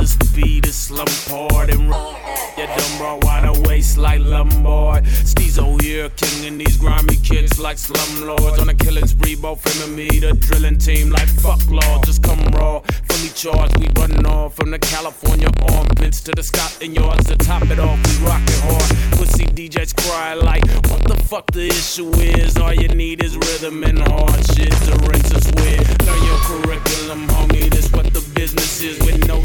places 0.00 0.29
this 0.34 0.60
the 0.60 0.72
slum 0.72 1.08
hard 1.28 1.70
and 1.70 1.92
r- 1.92 2.16
yeah, 2.56 2.76
dumb 2.76 2.98
bro 2.98 3.18
wide 3.22 3.44
awake 3.44 3.96
like 3.96 4.20
Lombard. 4.20 5.04
Steezo 5.04 5.80
here, 5.80 6.08
king 6.10 6.44
in 6.44 6.58
these 6.58 6.76
grimy 6.76 7.16
kids 7.16 7.58
like 7.58 7.76
slumlords 7.76 8.60
on 8.60 8.68
a 8.68 8.74
killing 8.74 9.06
spree, 9.06 9.34
both 9.34 9.64
me, 9.88 10.08
the 10.08 10.32
drilling 10.34 10.78
team 10.78 11.10
like 11.10 11.28
fuck 11.28 11.60
law. 11.70 12.00
Just 12.02 12.22
come 12.22 12.40
raw, 12.52 12.80
fully 12.80 13.30
charged, 13.30 13.78
we 13.78 13.88
running 13.96 14.26
off 14.26 14.54
from 14.54 14.70
the 14.70 14.78
California 14.78 15.48
armpits 15.72 16.20
to 16.20 16.32
the 16.32 16.42
Scotland 16.42 16.94
yards 16.94 17.26
to 17.26 17.36
top 17.36 17.62
it 17.70 17.78
off. 17.78 17.98
We 18.06 18.26
rockin' 18.26 18.60
hard. 18.62 19.18
Pussy 19.18 19.46
DJs 19.46 19.96
cry 19.96 20.34
like, 20.34 20.64
what 20.90 21.04
the 21.04 21.16
fuck 21.24 21.50
the 21.52 21.66
issue 21.66 22.10
is? 22.16 22.56
All 22.56 22.74
you 22.74 22.88
need 22.88 23.24
is 23.24 23.36
rhythm 23.36 23.82
and 23.84 23.98
hard 23.98 24.44
shit 24.54 24.72
to 24.72 24.92
rinse 25.08 25.32
us 25.32 25.48
swear. 25.48 25.78
Learn 26.06 26.22
your 26.26 26.40
curriculum, 26.48 27.26
homie. 27.28 27.70
This 27.70 27.90
what 27.92 28.12
the 28.12 28.20
business 28.34 28.82
is 28.82 28.98
with 29.00 29.26
no 29.26 29.40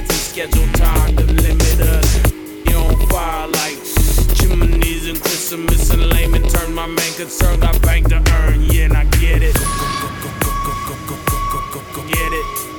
neckties 0.00 0.10
and 0.10 0.50
scheduled 0.52 0.74
time 0.74 1.16
to 1.16 1.24
limit 1.24 1.80
us. 1.80 2.32
You 2.68 2.76
on 2.76 3.08
fire 3.08 3.48
like 3.48 3.78
chimneys 4.34 5.08
and 5.08 5.20
Christmas 5.20 5.90
and 5.90 6.10
layman 6.10 6.42
turn 6.42 6.74
my 6.74 6.86
main 6.86 7.14
concern. 7.14 7.60
Got 7.60 7.80
bank 7.82 8.08
to 8.08 8.16
earn, 8.16 8.62
yeah, 8.62 8.84
and 8.84 8.96
I 8.96 9.04
get 9.04 9.42
it. 9.42 9.56
Get 12.06 12.32
it. 12.32 12.69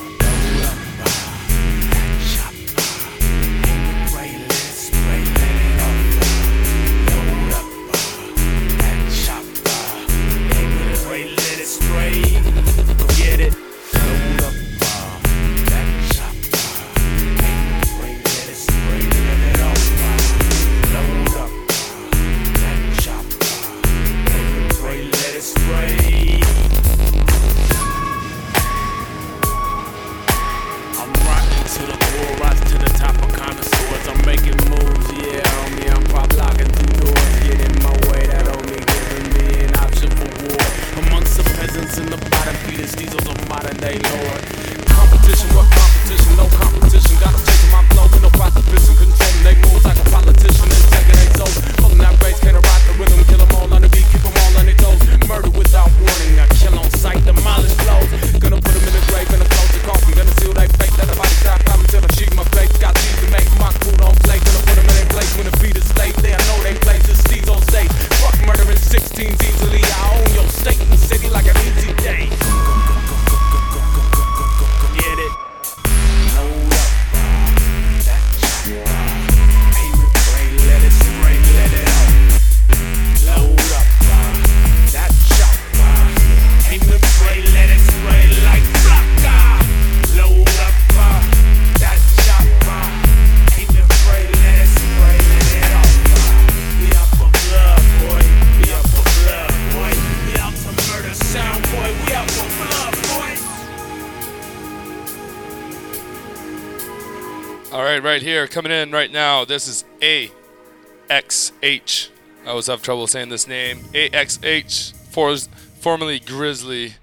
Coming 108.52 108.72
in 108.72 108.92
right 108.92 109.12
now. 109.12 109.46
This 109.46 109.68
is 109.68 109.86
AXH. 110.02 112.10
I 112.46 112.50
always 112.50 112.68
have 112.68 112.82
trouble 112.82 113.08
saying 113.08 113.30
this 113.30 113.48
name. 113.48 113.80
AXH, 113.94 114.94
for, 114.94 115.36
formerly 115.80 116.20
Grizzly, 116.20 116.96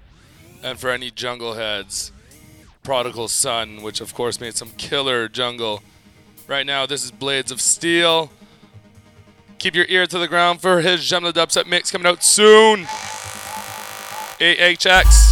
and 0.63 0.79
for 0.79 0.89
any 0.89 1.09
jungle 1.09 1.55
heads, 1.55 2.11
Prodigal 2.83 3.27
Son, 3.27 3.81
which 3.81 3.99
of 3.99 4.13
course 4.13 4.39
made 4.39 4.55
some 4.55 4.69
killer 4.77 5.27
jungle. 5.27 5.81
Right 6.47 6.65
now, 6.65 6.85
this 6.85 7.03
is 7.03 7.11
Blades 7.11 7.51
of 7.51 7.61
Steel. 7.61 8.31
Keep 9.57 9.75
your 9.75 9.85
ear 9.89 10.07
to 10.07 10.19
the 10.19 10.27
ground 10.27 10.61
for 10.61 10.81
his 10.81 11.01
Gemla 11.01 11.33
Dubstep 11.33 11.67
mix 11.67 11.91
coming 11.91 12.07
out 12.07 12.23
soon. 12.23 12.85
AHX. 14.39 15.28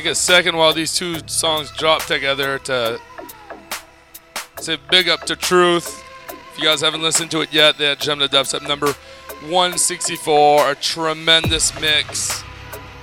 Take 0.00 0.12
a 0.12 0.14
second 0.14 0.56
while 0.56 0.72
these 0.72 0.94
two 0.94 1.18
songs 1.26 1.70
drop 1.72 2.02
together 2.06 2.58
to 2.58 2.98
say 4.58 4.78
big 4.90 5.10
up 5.10 5.26
to 5.26 5.36
Truth. 5.36 6.02
If 6.30 6.58
you 6.58 6.64
guys 6.64 6.80
haven't 6.80 7.02
listened 7.02 7.30
to 7.32 7.42
it 7.42 7.52
yet, 7.52 7.76
they 7.76 7.84
had 7.84 8.00
Gem 8.00 8.18
the 8.18 8.26
Dubstep 8.26 8.66
number 8.66 8.94
164, 9.42 10.70
a 10.70 10.74
tremendous 10.76 11.78
mix. 11.82 12.42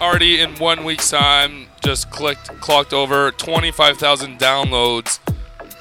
Already 0.02 0.40
in 0.40 0.56
one 0.56 0.84
week's 0.84 1.12
time, 1.12 1.68
just 1.84 2.10
clicked, 2.10 2.48
clocked 2.62 2.94
over 2.94 3.30
25,000 3.30 4.40
downloads 4.40 5.20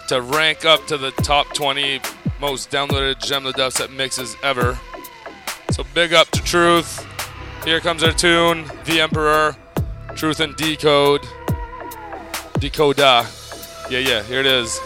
to 0.08 0.20
rank 0.20 0.66
up 0.66 0.86
to 0.88 0.98
the 0.98 1.12
top 1.12 1.46
20 1.54 1.98
most 2.42 2.70
downloaded 2.70 3.24
Gem 3.24 3.44
the 3.44 3.52
Dubstep 3.52 3.90
mixes 3.90 4.36
ever. 4.42 4.78
So 5.70 5.82
big 5.94 6.12
up 6.12 6.28
to 6.32 6.42
Truth. 6.42 7.06
Here 7.64 7.80
comes 7.80 8.02
our 8.02 8.12
tune, 8.12 8.70
The 8.84 9.00
Emperor, 9.00 9.56
Truth 10.16 10.40
and 10.40 10.56
Decode. 10.56 11.20
Decoda. 12.58 13.26
Yeah, 13.90 13.98
yeah, 13.98 14.22
here 14.22 14.40
it 14.40 14.46
is. 14.46 14.80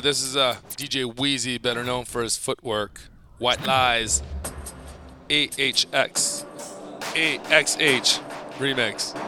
This 0.00 0.22
is 0.22 0.36
uh, 0.36 0.56
DJ 0.76 1.04
Wheezy, 1.18 1.58
better 1.58 1.82
known 1.82 2.04
for 2.04 2.22
his 2.22 2.36
footwork. 2.36 3.00
White 3.38 3.64
Lies. 3.66 4.22
AHX. 5.28 6.44
AXH 7.14 8.20
remix. 8.58 9.25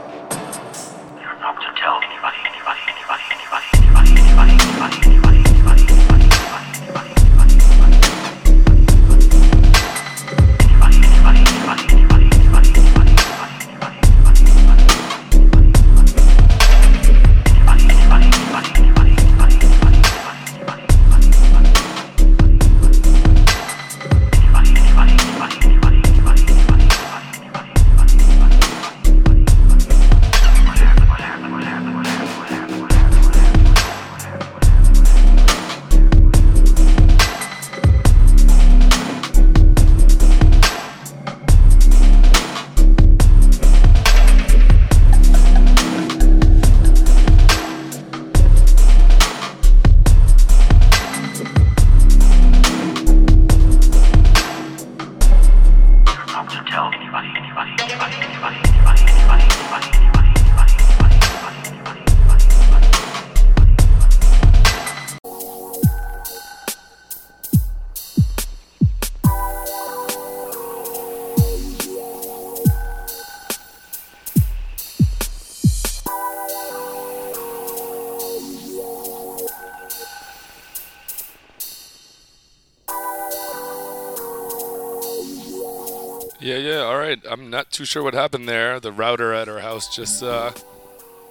Yeah, 86.48 86.56
yeah, 86.56 86.78
all 86.78 86.96
right. 86.96 87.20
I'm 87.28 87.50
not 87.50 87.70
too 87.70 87.84
sure 87.84 88.02
what 88.02 88.14
happened 88.14 88.48
there. 88.48 88.80
The 88.80 88.90
router 88.90 89.34
at 89.34 89.50
our 89.50 89.58
house 89.58 89.94
just 89.94 90.22
uh, 90.22 90.52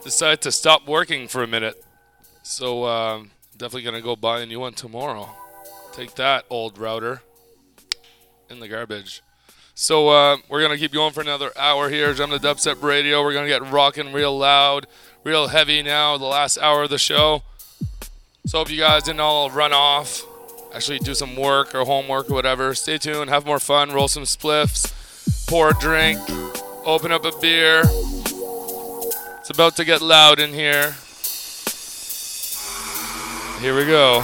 decided 0.04 0.42
to 0.42 0.52
stop 0.52 0.88
working 0.88 1.28
for 1.28 1.42
a 1.42 1.48
minute. 1.48 1.84
So, 2.44 2.86
um, 2.86 3.32
definitely 3.58 3.82
to 3.96 4.02
go 4.04 4.16
buy 4.16 4.42
a 4.42 4.46
new 4.46 4.60
one 4.60 4.74
tomorrow. 4.74 5.28
Take 5.92 6.14
that, 6.18 6.46
old 6.52 6.78
router. 6.78 7.24
In 8.48 8.60
the 8.60 8.68
garbage. 8.68 9.24
So, 9.74 10.10
uh, 10.10 10.38
we're 10.50 10.62
to 10.68 10.78
keep 10.78 10.94
going 10.94 11.14
for 11.14 11.22
another 11.22 11.52
hour 11.58 11.90
here. 11.90 12.14
Jump 12.14 12.32
to 12.32 12.38
Dubstep 12.38 12.84
Radio. 12.84 13.24
We're 13.24 13.34
to 13.46 13.48
get 13.48 13.72
rocking 13.72 14.14
real 14.14 14.38
loud, 14.38 14.86
real 15.24 15.48
heavy 15.48 15.82
now, 15.82 16.20
the 16.20 16.26
last 16.26 16.60
hour 16.60 16.84
of 16.84 16.92
the 16.92 17.00
show. 17.00 17.42
So, 18.46 18.60
hope 18.60 18.70
you 18.70 18.78
guys 18.78 19.02
didn't 19.02 19.22
all 19.22 19.50
run 19.50 19.74
off 19.74 20.24
actually 20.74 21.00
do 21.00 21.16
some 21.16 21.36
work 21.36 21.74
or 21.74 21.86
homework 21.86 22.30
or 22.30 22.34
whatever. 22.34 22.76
Stay 22.76 22.98
tuned, 23.00 23.30
have 23.30 23.46
more 23.46 23.60
fun, 23.60 23.92
roll 23.92 24.08
some 24.08 24.24
spliffs, 24.24 24.94
pour 25.48 25.70
a 25.70 25.74
drink, 25.74 26.20
open 26.86 27.12
up 27.12 27.26
a 27.26 27.32
beer. 27.40 27.84
It's 29.40 29.50
about 29.50 29.76
to 29.78 29.86
get 29.86 30.02
loud 30.02 30.40
in 30.40 30.54
here. 30.54 30.96
Here 33.62 33.76
we 33.76 33.86
go. 33.86 34.24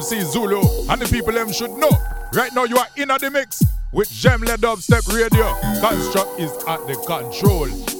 MC 0.00 0.22
Zulu, 0.22 0.62
and 0.88 0.98
the 1.02 1.06
people 1.10 1.34
them 1.34 1.52
should 1.52 1.72
know. 1.72 1.90
Right 2.32 2.54
now 2.54 2.64
you 2.64 2.78
are 2.78 2.86
in 2.96 3.08
the 3.08 3.30
mix 3.30 3.62
with 3.92 4.08
Gemle 4.08 4.56
Dubstep 4.56 5.06
Radio. 5.14 5.52
Construct 5.82 6.40
is 6.40 6.50
at 6.66 6.86
the 6.86 6.94
control. 7.06 7.99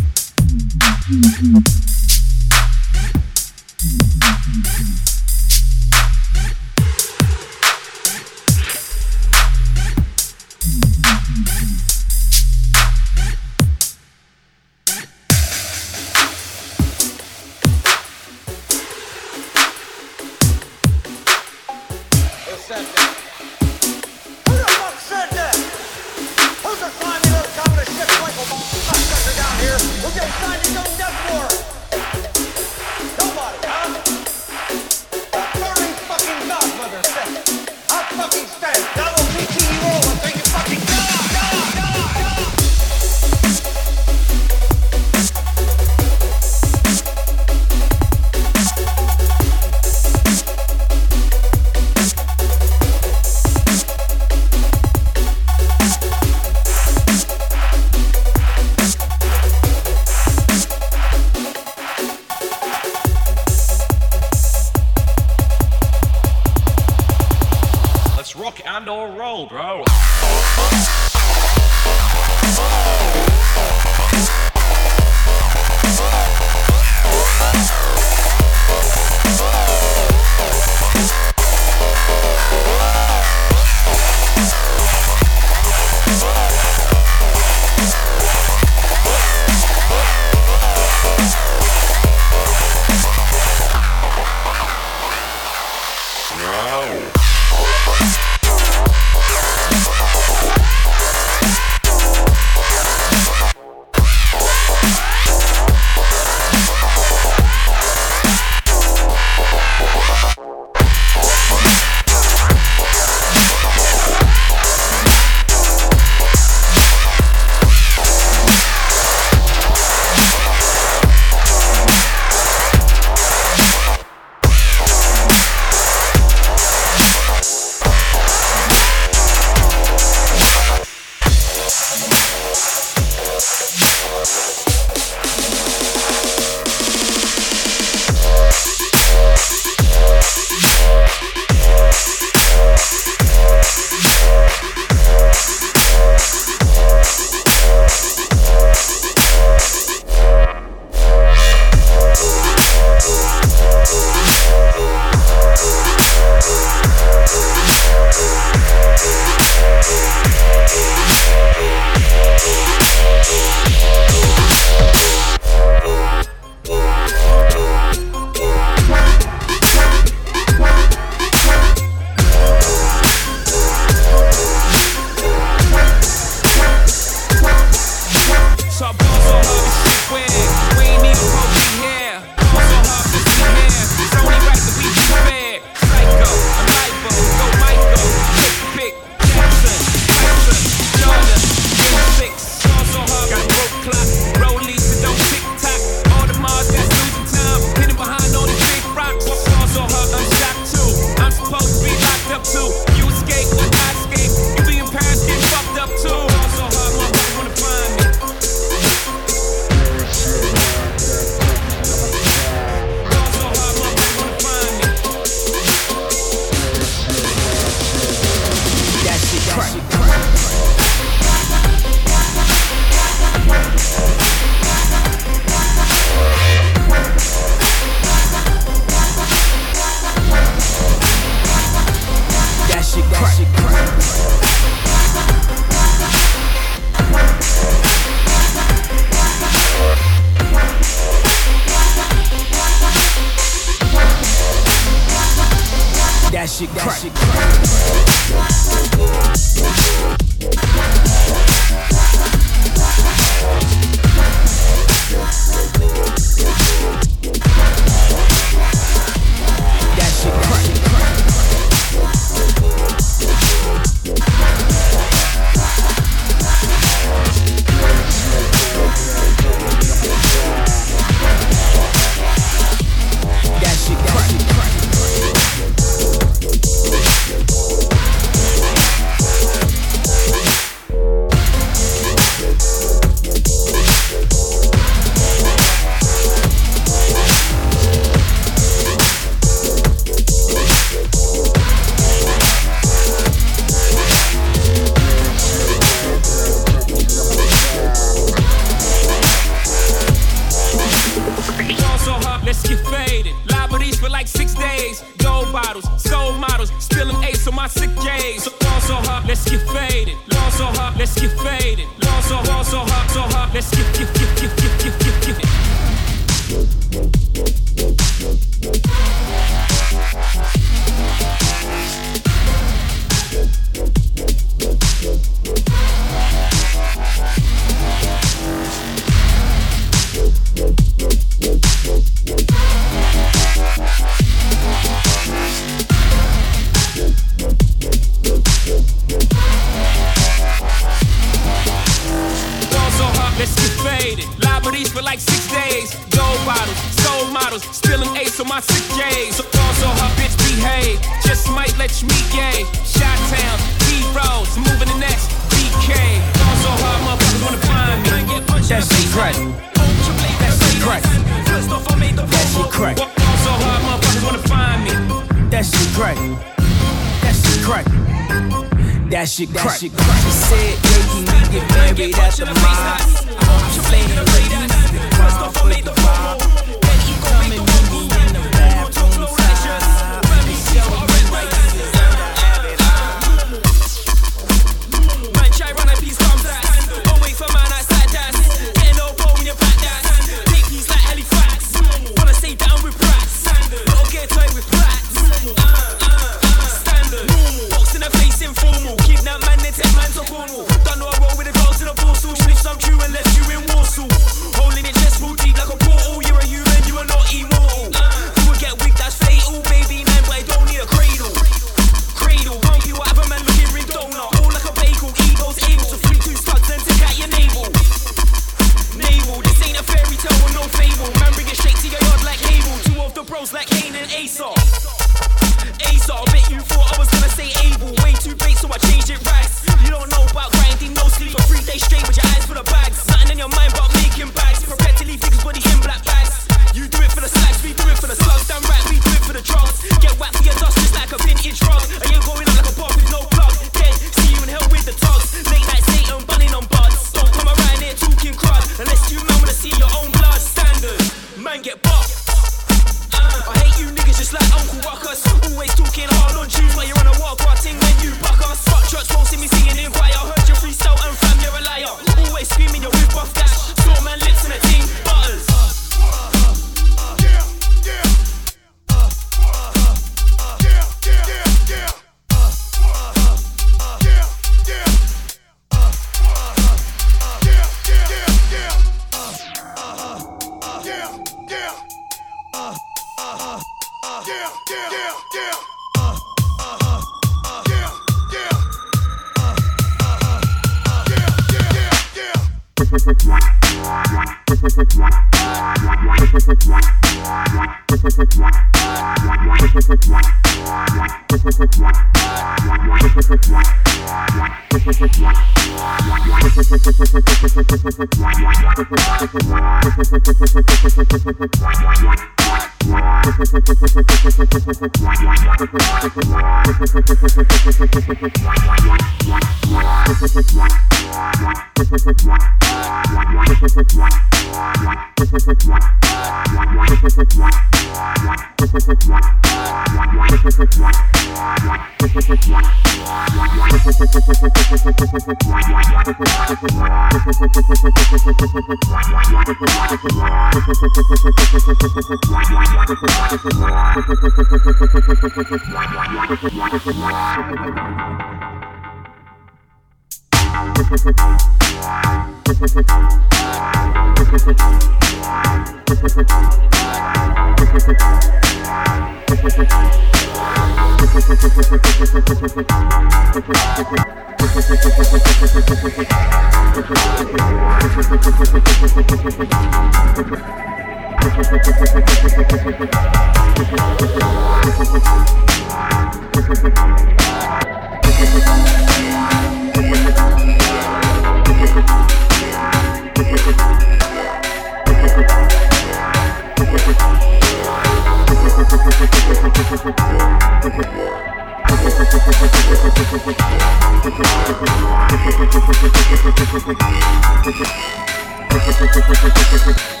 Thank 599.51 599.95
you. 599.95 600.00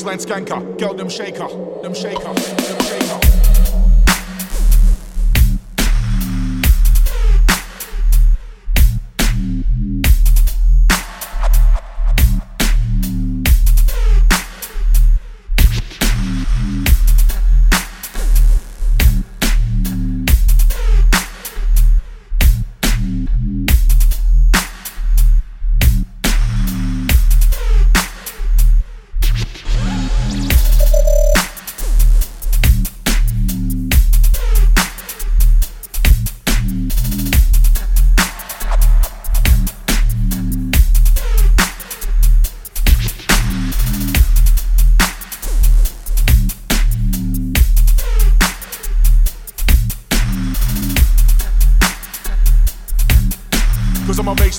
Baseline 0.00 0.18
skanker. 0.18 0.78
Girl, 0.78 0.94
them 0.94 1.08
shaker. 1.08 1.48
Them 1.82 1.94
shaker. 1.94 2.39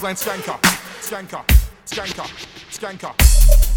Baseline 0.01 0.17
skanker, 0.17 0.59
skanker, 1.01 1.45
skanker, 1.85 2.25
skanker. 2.71 3.70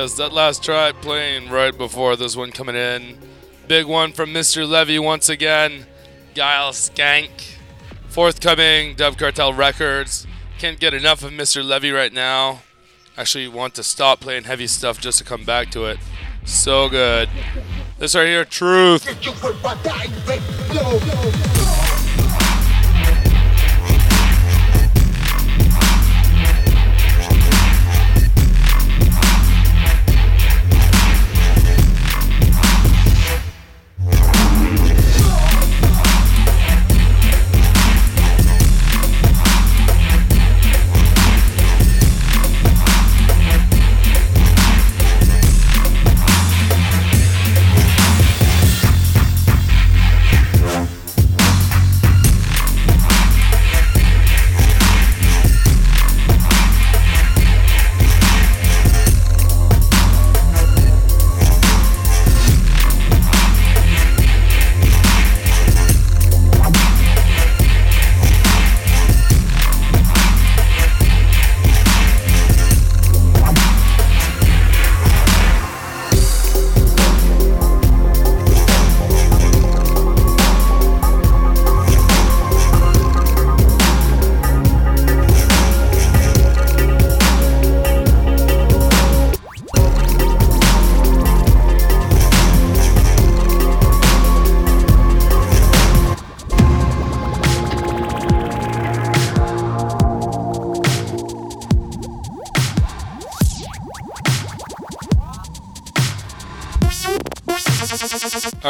Yes, 0.00 0.14
that 0.14 0.32
last 0.32 0.62
track 0.62 0.94
playing 1.02 1.50
right 1.50 1.76
before 1.76 2.14
this 2.14 2.36
one 2.36 2.52
coming 2.52 2.76
in. 2.76 3.18
Big 3.66 3.84
one 3.84 4.12
from 4.12 4.30
Mr. 4.32 4.64
Levy 4.64 4.96
once 5.00 5.28
again. 5.28 5.86
Guile 6.36 6.70
Skank. 6.70 7.56
Forthcoming 8.08 8.94
Dub 8.94 9.18
Cartel 9.18 9.52
Records. 9.52 10.24
Can't 10.56 10.78
get 10.78 10.94
enough 10.94 11.24
of 11.24 11.32
Mr. 11.32 11.66
Levy 11.66 11.90
right 11.90 12.12
now. 12.12 12.60
Actually, 13.16 13.48
want 13.48 13.74
to 13.74 13.82
stop 13.82 14.20
playing 14.20 14.44
heavy 14.44 14.68
stuff 14.68 15.00
just 15.00 15.18
to 15.18 15.24
come 15.24 15.42
back 15.44 15.68
to 15.72 15.86
it. 15.86 15.98
So 16.44 16.88
good. 16.88 17.28
This 17.98 18.14
right 18.14 18.24
here, 18.24 18.44
Truth. 18.44 19.04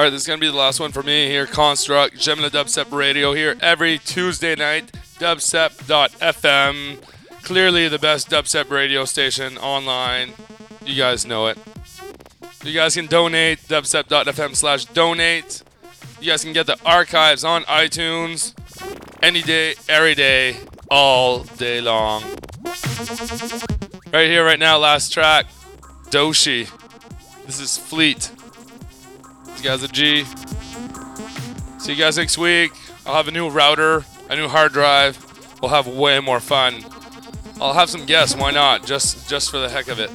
Right, 0.09 0.12
this 0.12 0.22
is 0.22 0.26
going 0.26 0.40
to 0.40 0.47
be 0.47 0.51
the 0.51 0.56
last 0.56 0.80
one 0.80 0.90
for 0.90 1.02
me 1.02 1.26
here. 1.26 1.44
Construct, 1.47 2.18
Gemini 2.18 2.48
Dubstep 2.48 2.97
Radio 2.97 3.35
here 3.35 3.56
every 3.60 3.98
Tuesday 3.98 4.55
night. 4.55 4.90
Dubstep.fm. 5.18 7.02
Clearly 7.43 7.89
the 7.89 7.98
best 7.98 8.30
dubstep 8.30 8.70
radio 8.70 9.05
station 9.05 9.59
online. 9.59 10.32
You 10.85 10.94
guys 10.94 11.26
know 11.26 11.48
it. 11.48 11.59
You 12.64 12.72
guys 12.72 12.94
can 12.94 13.06
donate. 13.06 13.59
Dubstep.fm 13.60 14.56
slash 14.56 14.86
donate. 14.86 15.62
You 16.20 16.30
guys 16.30 16.43
can 16.43 16.55
get 16.55 16.66
the 16.66 16.78
archives 16.86 17.44
on 17.44 17.64
iTunes 17.64 18.55
any 19.22 19.43
day, 19.43 19.74
every 19.90 20.14
day, 20.14 20.56
all 20.90 21.40
day 21.44 21.82
long. 21.82 22.22
Right 24.12 24.28
here, 24.28 24.44
right 24.44 24.59
now, 24.59 24.78
last 24.78 25.12
track 25.12 25.47
Doshi. 26.10 26.66
This 27.44 27.60
is 27.60 27.76
Fleet. 27.76 28.30
Guys 29.62 29.82
a 29.82 29.89
G. 29.89 30.24
See 31.78 31.93
you 31.93 31.98
guys 31.98 32.16
next 32.16 32.39
week. 32.39 32.72
I'll 33.06 33.14
have 33.14 33.28
a 33.28 33.30
new 33.30 33.48
router, 33.48 34.05
a 34.28 34.36
new 34.36 34.48
hard 34.48 34.72
drive. 34.72 35.18
We'll 35.60 35.70
have 35.70 35.86
way 35.86 36.20
more 36.20 36.40
fun. 36.40 36.85
I'll 37.60 37.74
have 37.74 37.90
some 37.90 38.06
guests. 38.06 38.36
Why 38.36 38.51
not? 38.51 38.86
Just 38.86 39.28
just 39.28 39.51
for 39.51 39.59
the 39.59 39.68
heck 39.68 39.89
of 39.89 39.98
it. 39.98 40.10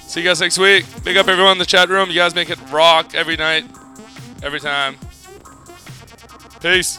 See 0.00 0.20
you 0.20 0.26
guys 0.28 0.40
next 0.40 0.58
week. 0.58 0.84
Big 1.04 1.16
up 1.16 1.28
everyone 1.28 1.52
in 1.52 1.58
the 1.58 1.66
chat 1.66 1.88
room. 1.88 2.08
You 2.08 2.16
guys 2.16 2.34
make 2.34 2.50
it 2.50 2.58
rock 2.70 3.14
every 3.14 3.36
night, 3.36 3.64
every 4.42 4.60
time. 4.60 4.96
Peace. 6.60 6.98